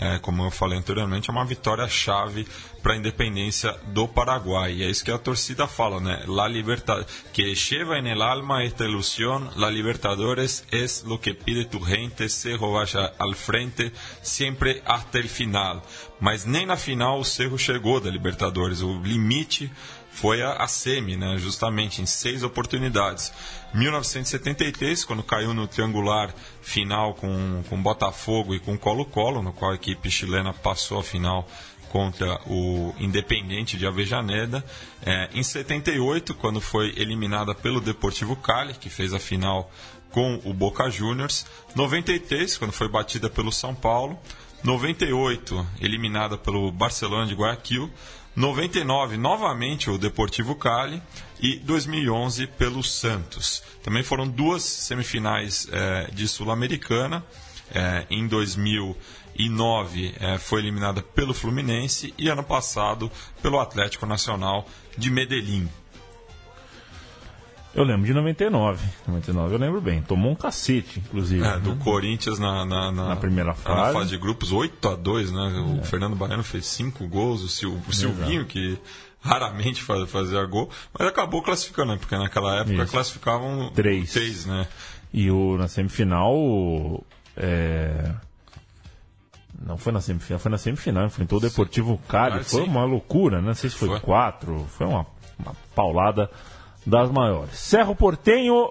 [0.00, 2.46] é, como eu falei anteriormente, é uma vitória-chave
[2.80, 4.74] para a independência do Paraguai.
[4.74, 6.22] E é isso que a torcida fala, né?
[6.28, 11.64] La libertad que lleva en el alma esta ilusión, la Libertadores es lo que pide
[11.64, 15.82] tu gente, Cerro vaya al frente, sempre hasta el final.
[16.20, 18.82] Mas nem na final o Cerro chegou da Libertadores.
[18.82, 19.68] O limite
[20.20, 21.36] foi a, a semi, né?
[21.38, 23.32] justamente em seis oportunidades.
[23.72, 29.74] 1973, quando caiu no triangular final com, com Botafogo e com Colo-Colo, no qual a
[29.74, 31.46] equipe chilena passou a final
[31.88, 34.64] contra o Independente de Avejaneda.
[35.06, 39.70] É, em 78, quando foi eliminada pelo Deportivo Cali, que fez a final
[40.10, 41.46] com o Boca Juniors.
[41.76, 44.18] 93, quando foi batida pelo São Paulo.
[44.64, 47.88] 98, eliminada pelo Barcelona de Guayaquil.
[48.36, 51.02] 99, novamente o Deportivo Cali
[51.40, 53.62] e 2011 pelo Santos.
[53.82, 57.24] Também foram duas semifinais é, de Sul-Americana.
[57.74, 63.10] É, em 2009 é, foi eliminada pelo Fluminense e ano passado
[63.42, 65.68] pelo Atlético Nacional de Medellín.
[67.74, 68.84] Eu lembro de 99.
[69.06, 70.02] 99 eu lembro bem.
[70.02, 71.44] Tomou um cacete, inclusive.
[71.46, 71.80] É, do né?
[71.82, 73.92] Corinthians na, na, na, na primeira fase.
[73.92, 75.40] Na fase de grupos 8 a 2 né?
[75.76, 75.84] O é.
[75.84, 78.78] Fernando Baiano fez 5 gols, o, Sil, o Silvinho, que
[79.20, 81.98] raramente faz, fazia gol, mas acabou classificando, né?
[81.98, 82.92] Porque naquela época Isso.
[82.92, 84.12] classificavam 3.
[84.12, 84.66] 3, né?
[85.12, 87.04] E o, na semifinal.
[87.36, 88.12] É...
[89.60, 92.40] Não foi na semifinal, foi na semifinal, enfrentou o Deportivo Cali.
[92.40, 92.68] Ah, foi sim.
[92.68, 93.48] uma loucura, né?
[93.48, 95.04] Não sei se foi 4, foi uma,
[95.38, 96.30] uma paulada
[96.88, 97.58] das maiores.
[97.58, 98.70] Cerro Portenho,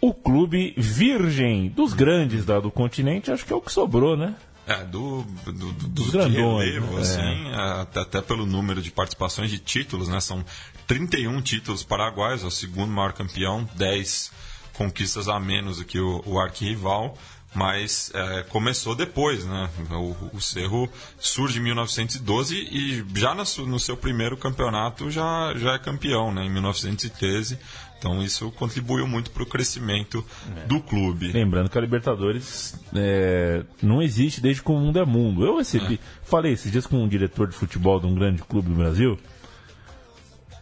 [0.00, 4.34] o clube virgem dos grandes da, do continente, acho que é o que sobrou, né?
[4.66, 7.00] É, do, do, do dos grandões, relevo, né?
[7.00, 7.80] assim, é.
[7.82, 10.18] até, até, pelo número de participações de títulos, né?
[10.18, 10.44] São
[10.88, 14.32] 31 títulos paraguaios, é o segundo maior campeão, 10
[14.72, 17.16] conquistas a menos do que o, o arquirrival
[17.56, 19.70] mas é, começou depois, né?
[19.90, 25.72] O, o, Cerro surge em 1912 e já no, no, seu primeiro campeonato já, já
[25.72, 26.44] é campeão, né?
[26.44, 27.58] Em 1913.
[27.98, 30.22] Então isso contribuiu muito para o crescimento
[30.54, 30.66] é.
[30.66, 31.32] do clube.
[31.32, 35.42] Lembrando que a Libertadores é, não existe desde que o mundo é mundo.
[35.42, 35.98] Eu recebi, é.
[36.24, 39.18] falei esses dias com um diretor de futebol de um grande clube do Brasil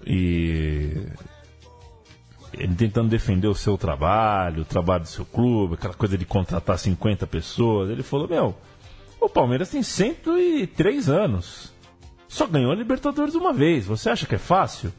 [0.07, 1.09] e
[2.59, 6.79] ele tentando defender o seu trabalho, o trabalho do seu clube, aquela coisa de contratar
[6.79, 7.91] 50 pessoas.
[7.91, 8.57] Ele falou: Meu,
[9.21, 11.73] o Palmeiras tem 103 anos.
[12.29, 13.87] Só ganhou a Libertadores uma vez.
[13.87, 14.93] Você acha que é fácil?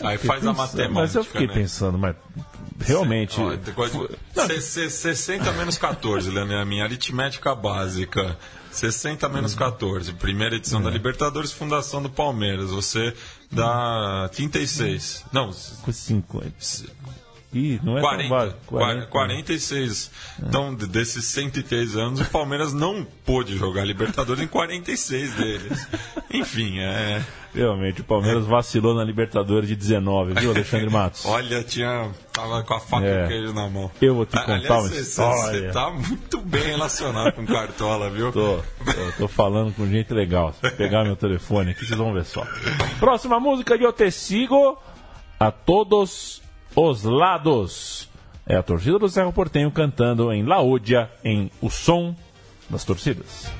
[0.00, 0.94] Aí faz pensando, a matemática.
[0.94, 1.54] Mas eu fiquei né?
[1.54, 2.16] pensando, mas
[2.80, 3.36] realmente.
[3.36, 8.36] De, 60 menos 14, Leandro, é a minha aritmética básica.
[8.70, 10.12] 60 menos 14.
[10.14, 10.84] Primeira edição é.
[10.84, 12.70] da Libertadores, fundação do Palmeiras.
[12.70, 13.14] Você
[13.50, 15.24] dá 36.
[15.32, 15.52] Não.
[15.52, 16.98] 50.
[17.52, 20.10] Ih, não é 40, tão 40, 46.
[20.42, 25.88] Então, desses 103 anos, o Palmeiras não pôde jogar Libertadores em 46 deles.
[26.30, 27.24] Enfim, é.
[27.58, 31.26] Realmente, o Palmeiras vacilou na Libertadores de 19, viu, Alexandre Matos?
[31.26, 32.08] Olha, tinha.
[32.32, 33.22] Tava com a faca é.
[33.22, 33.90] e o queijo na mão.
[34.00, 35.60] Eu vou te contar Aliás, uma história.
[35.60, 38.30] Você tá muito bem relacionado com Cartola, viu?
[38.30, 40.52] Tô, tô, tô, falando com gente legal.
[40.52, 42.46] Se pegar meu telefone aqui, vocês vão ver só.
[43.00, 44.78] Próxima música de Eu Te Sigo.
[45.40, 46.40] A todos
[46.76, 48.08] os lados.
[48.46, 52.14] É a torcida do Cerro Portenho cantando em Laúdia, em O Som
[52.70, 53.50] das Torcidas.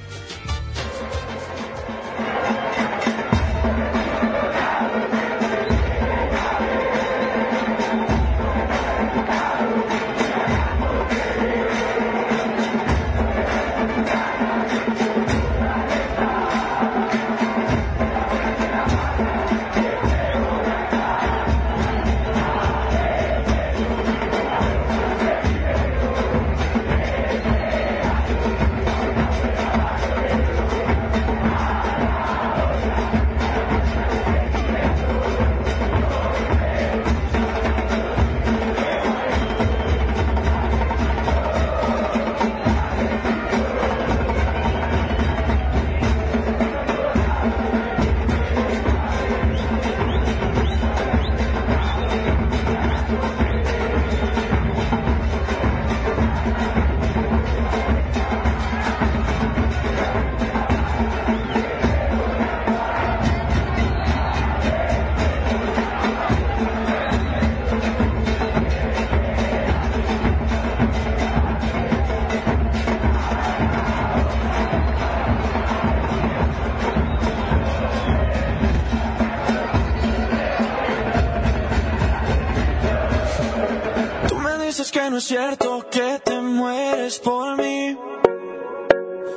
[85.16, 87.96] Es cierto que te mueres por mí.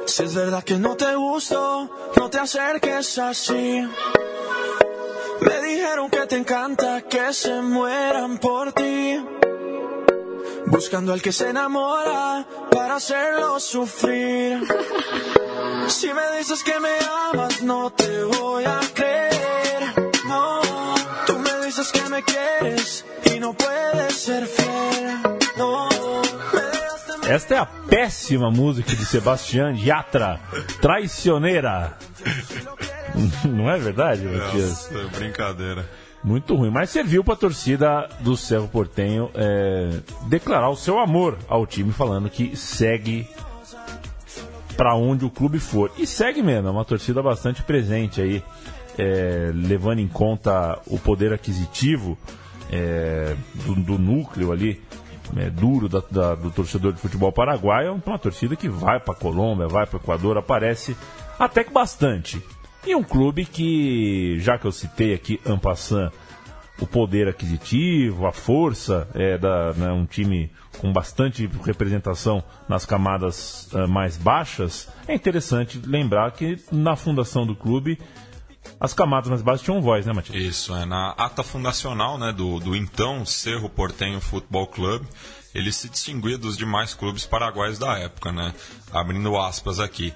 [0.06, 3.88] Si es verdad que no te gusto, no te acerques así.
[5.40, 9.26] Me dijeron que te encanta que se mueran por ti.
[10.66, 14.62] Buscando al que se enamora para hacerlo sufrir.
[15.88, 16.96] Si me dices que me
[17.32, 20.12] amas, no te voy a creer.
[20.26, 20.60] No,
[21.26, 25.31] tú me dices que me quieres y no puedes ser fiel.
[27.28, 30.40] Esta é a péssima música de Sebastián Yatra,
[30.82, 31.98] Traicioneira.
[33.48, 34.90] Não é verdade, Matias?
[34.92, 35.90] Nossa, brincadeira.
[36.24, 41.38] Muito ruim, mas serviu para a torcida do Cerro Portenho é, declarar o seu amor
[41.48, 43.28] ao time, falando que segue
[44.78, 45.92] para onde o clube for.
[45.98, 48.44] E segue mesmo, é uma torcida bastante presente aí,
[48.98, 52.18] é, levando em conta o poder aquisitivo
[52.72, 53.36] é,
[53.66, 54.82] do, do núcleo ali
[55.38, 59.14] é, duro da, da, do torcedor de futebol paraguaio, é uma torcida que vai para
[59.14, 60.96] Colômbia, vai para Equador, aparece
[61.40, 62.42] até que bastante.
[62.86, 66.12] E um clube que, já que eu citei aqui, Ampassan,
[66.80, 73.70] o poder aquisitivo, a força, é da, né, um time com bastante representação nas camadas
[73.72, 78.00] uh, mais baixas, é interessante lembrar que na fundação do clube
[78.80, 80.36] as camadas mais baixas tinham voz, né, Matias?
[80.36, 80.86] Isso, é.
[80.86, 85.08] Na ata fundacional né, do, do então Cerro Portenho Futebol Clube,
[85.54, 88.54] ele se distinguia dos demais clubes paraguaios da época, né?
[88.92, 90.14] Abrindo aspas aqui.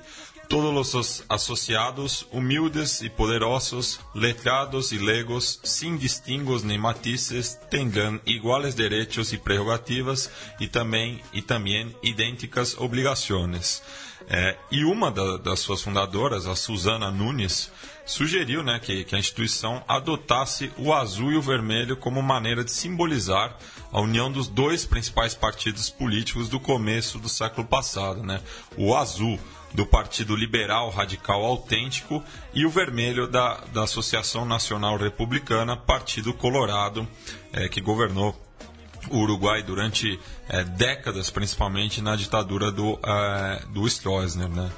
[0.48, 8.76] Todos os associados, humildes e poderosos, letrados e legos, sem distingos nem matices, tenham iguais
[8.76, 10.30] direitos e prerrogativas
[10.60, 13.82] e também, e também idênticas obrigações.
[14.28, 17.72] É, e uma da, das suas fundadoras, a Susana Nunes,
[18.06, 22.72] sugeriu né, que, que, a instituição adotasse o azul e o vermelho como maneira de
[22.72, 23.58] simbolizar
[23.92, 28.22] a união dos dois principais partidos políticos do começo do século passado.
[28.22, 28.40] Né?
[28.78, 29.40] O azul
[29.74, 37.08] do Partido Liberal Radical Autêntico e o vermelho da, da Associação Nacional Republicana, Partido Colorado,
[37.52, 38.40] é, que governou
[39.10, 44.50] o Uruguai durante é, décadas, principalmente na ditadura do, é, do Stroessner.
[44.50, 44.72] Né?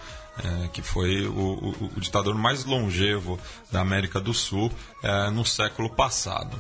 [0.44, 3.40] É, que foi o, o, o, ditador mais longevo
[3.72, 4.72] da América do Sul
[5.04, 6.60] é, no século passado.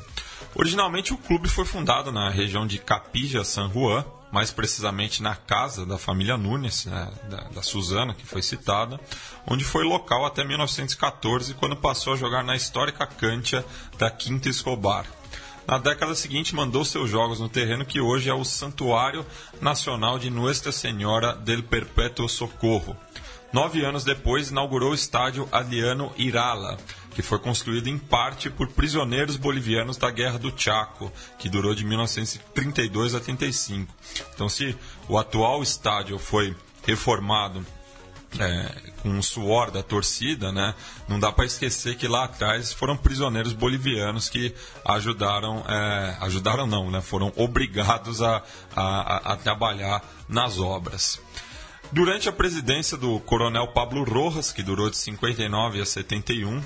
[0.55, 5.85] Originalmente, o clube foi fundado na região de Capija San Juan, mais precisamente na casa
[5.85, 8.99] da família Nunes, né, da, da Suzana, que foi citada,
[9.45, 13.65] onde foi local até 1914, quando passou a jogar na histórica Cantia
[13.97, 15.05] da Quinta Escobar.
[15.67, 19.25] Na década seguinte, mandou seus jogos no terreno que hoje é o Santuário
[19.59, 22.95] Nacional de Nuestra Senhora del Perpétuo Socorro.
[23.51, 26.77] Nove anos depois, inaugurou o estádio Adriano Irala,
[27.15, 31.85] que foi construído em parte por prisioneiros bolivianos da Guerra do Chaco, que durou de
[31.85, 33.93] 1932 a 35.
[34.33, 34.77] Então, se
[35.07, 37.65] o atual estádio foi reformado
[38.39, 40.75] é, com o suor da torcida, né?
[41.07, 46.91] Não dá para esquecer que lá atrás foram prisioneiros bolivianos que ajudaram, é, ajudaram não,
[46.91, 47.01] né?
[47.01, 48.43] Foram obrigados a,
[48.75, 51.19] a, a trabalhar nas obras.
[51.91, 56.61] Durante a presidência do coronel Pablo Rojas, que durou de 59 a 71,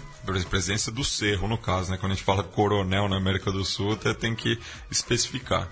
[0.49, 1.97] presidência do Cerro, no caso, né?
[1.97, 4.59] quando a gente fala coronel na América do Sul, tem que
[4.89, 5.69] especificar.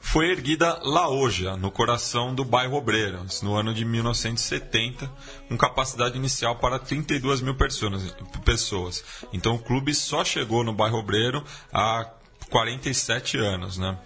[0.00, 5.10] Foi erguida La Oja, no coração do bairro Obreiro, no ano de 1970,
[5.48, 9.04] com capacidade inicial para 32 mil pessoas.
[9.32, 12.08] Então o clube só chegou no bairro Obreiro há
[12.48, 13.98] 47 anos, né?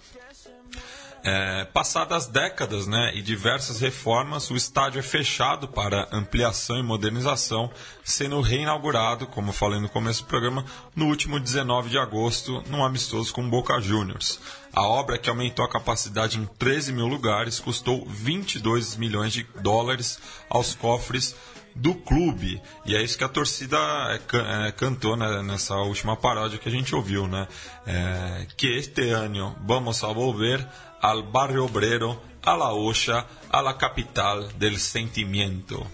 [1.23, 7.69] É, passadas décadas né, e diversas reformas, o estádio é fechado para ampliação e modernização,
[8.03, 10.65] sendo reinaugurado, como falei no começo do programa,
[10.95, 14.39] no último 19 de agosto, num amistoso com Boca Juniors.
[14.73, 20.19] A obra, que aumentou a capacidade em 13 mil lugares, custou 22 milhões de dólares
[20.49, 21.35] aos cofres
[21.75, 22.61] do clube.
[22.85, 26.71] E é isso que a torcida é, é, cantou né, nessa última paródia que a
[26.71, 27.47] gente ouviu, né?
[27.85, 30.65] É, que este ano vamos a volver
[31.01, 35.85] al barrio obrero, a la Ocha, a la capital del sentimiento.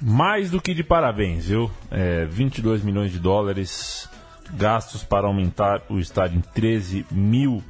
[0.00, 1.70] Mais do que de parabéns, viu?
[1.90, 4.08] É, 22 milhões de dólares
[4.52, 7.62] gastos para aumentar o estádio em 13 mil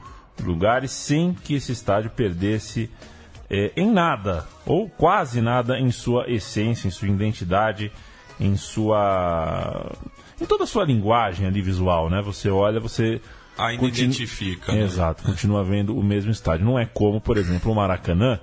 [0.42, 2.90] lugares, sem que esse estádio perdesse
[3.50, 7.92] é, em nada, ou quase nada, em sua essência, em sua identidade,
[8.38, 9.92] em sua.
[10.40, 12.22] em toda a sua linguagem ali visual, né?
[12.22, 13.20] Você olha, você
[13.60, 14.06] ainda continu...
[14.06, 14.72] identifica.
[14.72, 14.82] Né?
[14.82, 16.64] Exato, continua vendo o mesmo estádio.
[16.64, 18.38] Não é como, por exemplo, o Maracanã,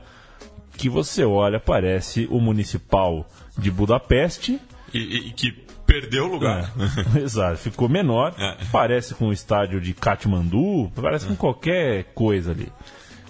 [0.78, 4.60] que você olha, parece o Municipal de Budapeste.
[4.94, 5.52] E, e que
[5.86, 6.72] perdeu o lugar.
[7.16, 8.34] É, exato, ficou menor.
[8.38, 8.58] É.
[8.72, 11.30] Parece com o estádio de Katmandu, parece é.
[11.30, 12.72] com qualquer coisa ali.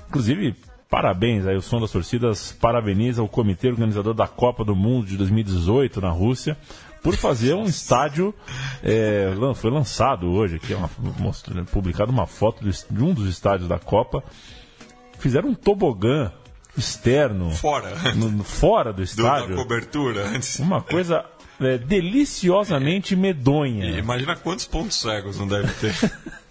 [0.10, 0.56] Inclusive,
[0.90, 5.18] parabéns aí, o Som das Torcidas parabeniza o comitê organizador da Copa do Mundo de
[5.18, 6.58] 2018 na Rússia
[7.02, 8.34] por fazer um estádio.
[8.84, 10.90] É, foi lançado hoje aqui, uma,
[11.20, 14.24] mostrando, publicado uma foto de um dos estádios da Copa.
[15.20, 16.32] Fizeram um tobogã
[16.78, 17.52] externo.
[17.52, 17.96] Fora.
[18.14, 19.56] No, fora do estádio.
[19.56, 20.26] Da cobertura.
[20.60, 21.26] Uma coisa
[21.60, 23.86] é, deliciosamente medonha.
[23.86, 25.94] E imagina quantos pontos cegos não deve ter.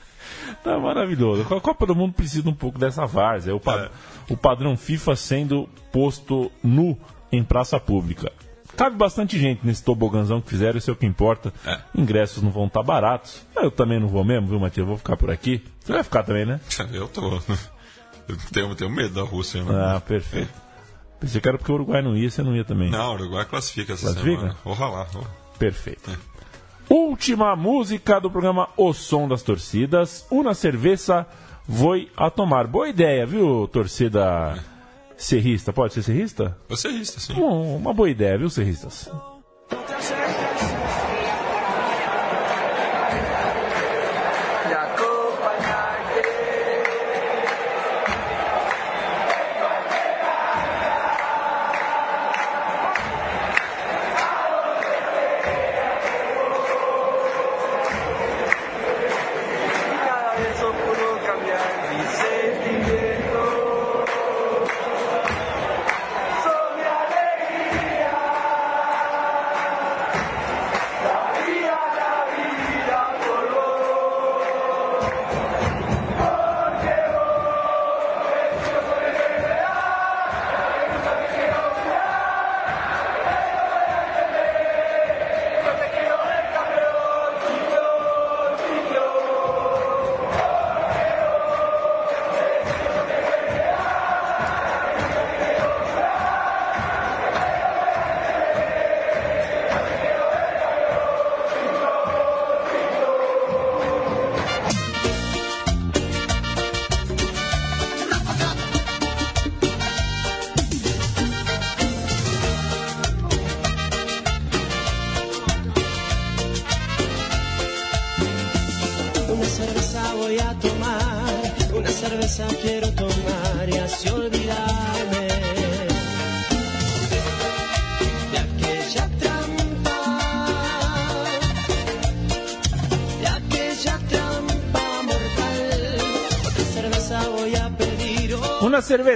[0.64, 1.42] tá maravilhoso.
[1.42, 3.54] A Copa do Mundo precisa um pouco dessa várzea.
[3.54, 3.90] O, é.
[4.28, 6.98] o padrão FIFA sendo posto nu
[7.30, 8.32] em praça pública.
[8.76, 11.52] Cabe bastante gente nesse tobogãzão que fizeram, isso é o que importa.
[11.64, 11.78] É.
[11.94, 13.42] Ingressos não vão estar tá baratos.
[13.56, 14.86] Eu também não vou mesmo, viu, Matias?
[14.86, 15.64] vou ficar por aqui.
[15.80, 16.60] Você vai ficar também, né?
[16.92, 17.40] Eu tô.
[18.28, 19.62] Eu tenho, tenho medo da Rússia.
[19.62, 19.72] Né?
[19.72, 20.52] Ah, perfeito.
[21.20, 22.90] Pensei que era porque o Uruguai não ia, você não ia também.
[22.90, 24.40] Não, o Uruguai classifica essa classifica?
[24.40, 24.56] semana.
[24.64, 25.06] Vou lá.
[25.58, 26.10] Perfeito.
[26.10, 26.16] É.
[26.92, 30.26] Última música do programa O Som das Torcidas.
[30.30, 31.26] Uma cerveja
[31.66, 32.66] vou a tomar.
[32.66, 34.54] Boa ideia, viu, torcida...
[34.72, 34.75] É
[35.16, 36.56] Serrista, pode ser serrista?
[36.68, 37.32] Pode serrista, sim.
[37.34, 39.10] Um, uma boa ideia, viu, serristas?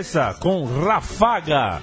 [0.02, 1.82] Cerveja com Rafaga,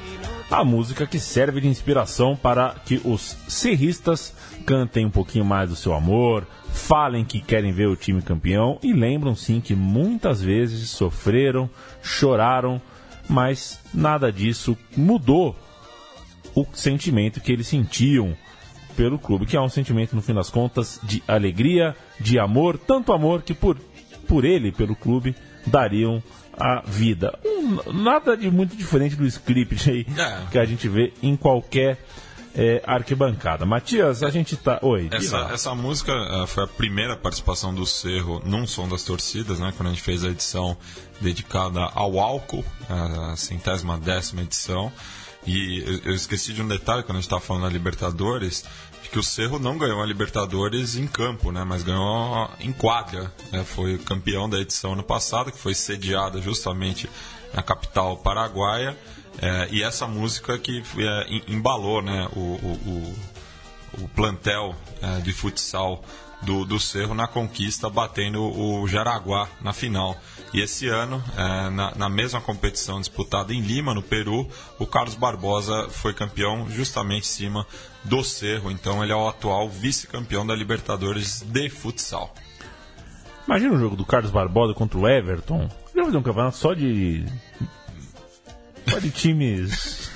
[0.50, 4.34] a música que serve de inspiração para que os serristas
[4.66, 8.92] cantem um pouquinho mais do seu amor, falem que querem ver o time campeão e
[8.92, 11.70] lembram sim que muitas vezes sofreram,
[12.02, 12.82] choraram,
[13.30, 15.56] mas nada disso mudou
[16.56, 18.36] o sentimento que eles sentiam
[18.96, 23.14] pelo clube, que é um sentimento, no fim das contas, de alegria, de amor, tanto
[23.14, 23.78] amor que por,
[24.28, 25.36] por ele, pelo clube,
[25.68, 26.24] dariam
[26.58, 27.38] a vida.
[27.46, 30.48] Um, nada de muito diferente do script aí é.
[30.52, 32.00] que a gente vê em qualquer
[32.56, 33.66] é, arquibancada.
[33.66, 34.80] Matias, a gente tá.
[34.82, 35.08] Oi.
[35.12, 39.72] Essa, essa música uh, foi a primeira participação do Cerro num som das torcidas, né?
[39.78, 40.76] Quando a gente fez a edição
[41.22, 44.92] dedicada ao álcool, a centésima décima edição.
[45.46, 48.66] E eu, eu esqueci de um detalhe quando a gente estava falando da Libertadores
[49.10, 53.32] que o Cerro não ganhou a Libertadores em campo, né, mas ganhou em quadra.
[53.52, 57.10] Né, foi campeão da edição ano passado, que foi sediada justamente
[57.54, 58.98] na capital paraguaia.
[59.42, 63.16] É, e essa música que é, embalou né, o, o,
[64.00, 66.04] o plantel é, de futsal
[66.42, 70.16] do, do Cerro na conquista, batendo o Jaraguá na final.
[70.54, 74.48] E esse ano, é, na, na, mesma competição disputada em Lima, no Peru,
[74.80, 77.68] o Carlos Barbosa foi campeão justamente em cima
[78.04, 78.72] do Cerro.
[78.72, 82.34] Então ele é o atual vice-campeão da Libertadores de futsal.
[83.46, 85.70] Imagina o jogo do Carlos Barbosa contra o Everton.
[85.94, 87.26] Ele vai fazer um campeonato só de.
[88.88, 90.12] só de times.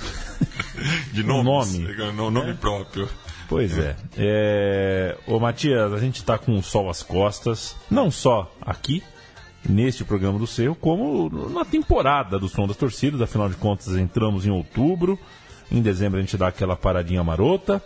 [1.12, 2.30] de nomes, nome.
[2.30, 2.54] nome é.
[2.54, 3.08] próprio.
[3.48, 3.96] Pois é.
[4.16, 5.18] é.
[5.26, 9.02] Ô Matias, a gente está com o sol às costas, não só aqui,
[9.68, 13.20] neste programa do Cerro, como na temporada do Som das Torcidas.
[13.20, 15.18] Afinal de contas, entramos em outubro.
[15.70, 17.82] Em dezembro a gente dá aquela paradinha marota.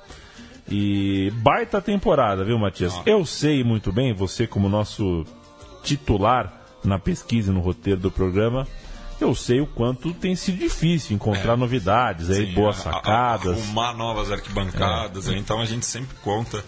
[0.69, 2.95] E baita temporada, viu, Matias?
[2.97, 3.03] Ah.
[3.07, 5.25] Eu sei muito bem, você como nosso
[5.85, 6.53] titular
[6.83, 8.67] na pesquisa e no roteiro do programa,
[9.21, 13.59] eu sei o quanto tem sido difícil encontrar é, novidades aí, sim, boas sacadas.
[13.59, 15.37] arrumar novas arquibancadas, é.
[15.37, 16.65] então a gente sempre conta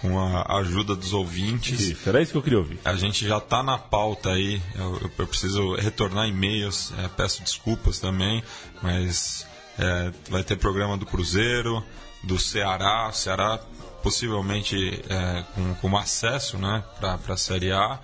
[0.00, 1.80] com a ajuda dos ouvintes.
[1.80, 2.78] Isso, era isso que eu queria ouvir.
[2.84, 7.98] A gente já está na pauta aí, eu, eu preciso retornar e-mails, é, peço desculpas
[7.98, 8.42] também,
[8.82, 9.46] mas
[9.78, 11.82] é, vai ter programa do Cruzeiro,
[12.22, 13.60] do Ceará, Ceará
[14.02, 17.98] possivelmente é, com, com acesso né, para a Série A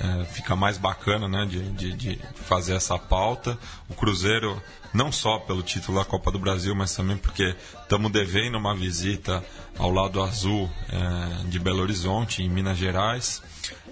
[0.00, 3.58] é, fica mais bacana né, de, de, de, fazer essa pauta.
[3.88, 8.56] O Cruzeiro, não só pelo título da Copa do Brasil, mas também porque estamos devendo
[8.56, 9.44] uma visita
[9.76, 13.42] ao lado azul é, de Belo Horizonte, em Minas Gerais.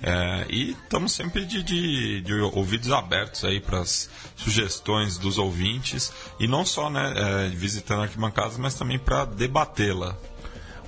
[0.02, 6.12] É, e estamos sempre de, de, de, ouvidos abertos aí para as sugestões dos ouvintes
[6.38, 10.16] e não só né, é, visitando arquibancadas, mas também para debatê-la.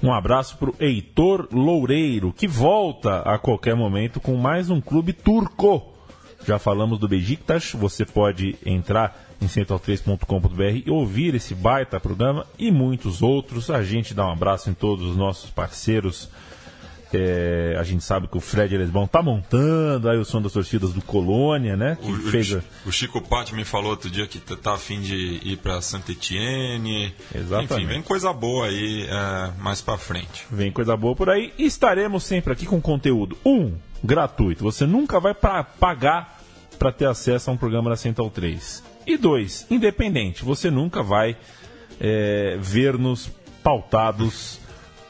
[0.00, 5.12] Um abraço para o Heitor Loureiro, que volta a qualquer momento com mais um clube
[5.12, 5.92] turco.
[6.46, 12.70] Já falamos do Besiktas, você pode entrar em central3.com.br e ouvir esse baita programa e
[12.70, 13.70] muitos outros.
[13.70, 16.30] A gente dá um abraço em todos os nossos parceiros
[17.12, 20.92] é, a gente sabe que o Fred Lesbão tá montando aí o som das torcidas
[20.92, 21.96] do Colônia, né?
[22.02, 25.80] O, fez o, Chico Patti me falou outro dia que tá afim de ir para
[25.80, 27.14] Santa Etienne.
[27.34, 27.74] Exatamente.
[27.74, 30.46] Enfim, vem coisa boa aí é, mais para frente.
[30.50, 31.52] Vem coisa boa por aí.
[31.58, 33.36] E estaremos sempre aqui com conteúdo.
[33.44, 34.62] Um, gratuito.
[34.62, 36.38] Você nunca vai pra pagar
[36.78, 38.84] para ter acesso a um programa da Central 3.
[39.06, 40.44] E dois, independente.
[40.44, 41.36] Você nunca vai
[41.98, 43.30] é, ver-nos
[43.62, 44.60] pautados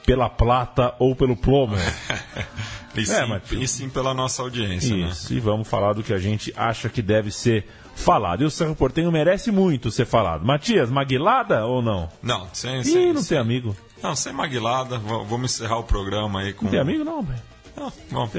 [0.09, 1.77] pela plata ou pelo plomo.
[2.97, 4.97] e, sim, é, e sim pela nossa audiência.
[4.97, 5.11] Né?
[5.11, 5.37] Isso, né?
[5.37, 8.43] e vamos falar do que a gente acha que deve ser falado.
[8.43, 10.47] E o Cerro Portenho merece muito ser falado.
[10.47, 12.09] Matias, maguilada ou não?
[12.23, 12.81] Não, sem.
[12.81, 13.77] Ih, sem, não sem, tem amigo.
[14.03, 14.97] Não, sem maguilada.
[14.97, 16.65] Vamos encerrar o programa aí com.
[16.65, 17.43] Não tem amigo, não, velho.
[17.77, 18.31] Não, bom.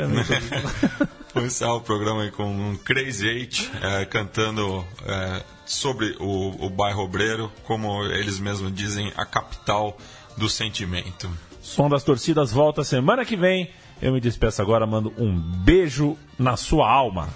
[1.34, 6.70] Vamos encerrar o programa aí com um Crazy Eight é, cantando é, sobre o, o
[6.72, 9.96] bairro Obreiro, como eles mesmos dizem, a capital
[10.36, 11.30] do sentimento.
[11.70, 13.70] Som das Torcidas volta semana que vem.
[14.02, 17.30] Eu me despeço agora, mando um beijo na sua alma.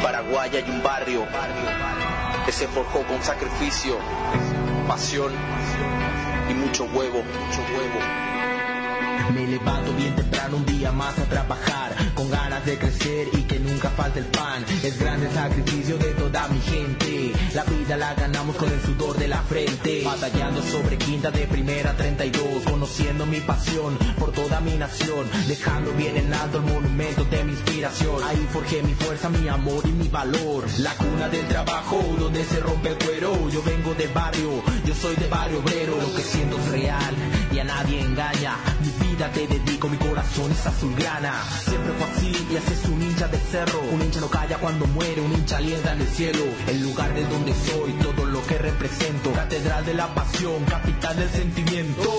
[0.00, 1.26] Paraguay hay un barrio
[2.46, 3.98] que se forjó con sacrificio,
[4.86, 5.32] pasión
[6.48, 8.28] y mucho huevo, mucho huevo.
[9.34, 13.57] Me levanto bien temprano un día más a trabajar, con ganas de crecer y que
[13.78, 14.64] nunca falte el pan.
[14.82, 17.32] Es grande el sacrificio de toda mi gente.
[17.54, 20.02] La vida la ganamos con el sudor de la frente.
[20.04, 25.30] Batallando sobre quinta de primera 32, conociendo mi pasión por toda mi nación.
[25.46, 28.20] Dejando bien en alto el monumento de mi inspiración.
[28.24, 30.64] Ahí forjé mi fuerza, mi amor y mi valor.
[30.78, 33.48] La cuna del trabajo, donde se rompe el cuero.
[33.48, 35.96] Yo vengo de barrio, yo soy de barrio obrero.
[36.00, 37.14] Lo que siento es real
[37.52, 38.56] y a nadie engaña.
[39.18, 41.42] Vida te dedico, mi corazón es azulgrana.
[41.64, 43.80] Siempre fue así y así es un hincha de cerro.
[43.92, 46.44] Un hincha no calla cuando muere, un hincha alienta en el cielo.
[46.68, 49.32] El lugar de donde soy, todo lo que represento.
[49.32, 52.12] Catedral de la pasión, capital del sentimiento.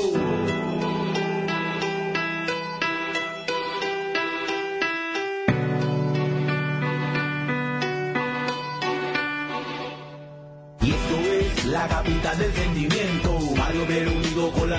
[11.65, 13.28] la capital del sentimiento.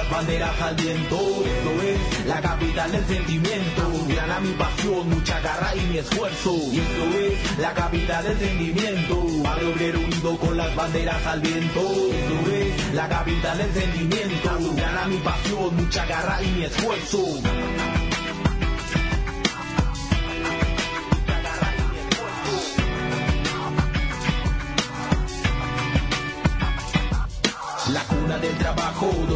[0.00, 1.16] Las banderas al viento.
[1.16, 3.82] Esto es la capital del sentimiento.
[4.08, 6.56] Gana mi pasión, mucha garra y mi esfuerzo.
[6.72, 9.24] Y esto es la capital del sentimiento.
[9.42, 11.80] Mario Obrero unido con las banderas al viento.
[11.80, 14.74] Esto es la capital del sentimiento.
[14.76, 17.99] Gana mi pasión, mucha garra y mi esfuerzo.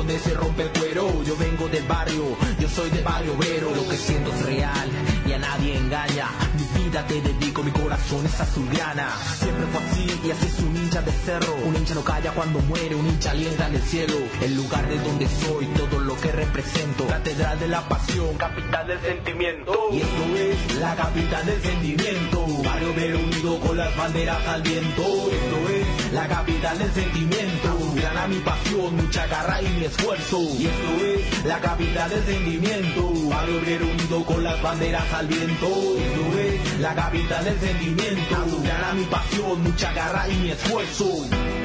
[0.04, 1.22] Donde se rompe el cuero.
[1.24, 3.74] Yo vengo del barrio, yo soy de barrio obrero.
[3.74, 4.90] Lo que siento es real
[5.26, 6.28] y a nadie engaña.
[6.58, 9.08] Mi vida te dedico, mi corazón es azulgrana.
[9.38, 11.54] Siempre fue así y así es un hincha de cerro.
[11.64, 14.14] Un hincha no calla cuando muere, un hincha alienta en el cielo.
[14.42, 17.06] El lugar de donde soy, todo lo que represento.
[17.06, 19.88] Catedral de la pasión, capital del sentimiento.
[19.90, 22.46] Y esto es la capital del sentimiento.
[22.62, 25.02] Barrio obrero unido con las banderas al viento.
[25.02, 27.83] Esto es la capital del sentimiento.
[27.94, 30.40] Gana mi pasión mucha garra y mi esfuerzo.
[30.58, 33.12] Y esto es la capital del sentimiento.
[33.28, 35.66] Barrio obrero unido con las banderas al viento.
[35.66, 38.36] Esto es la capital del sentimiento.
[38.64, 41.63] Gana mi pasión, mucha garra y mi esfuerzo.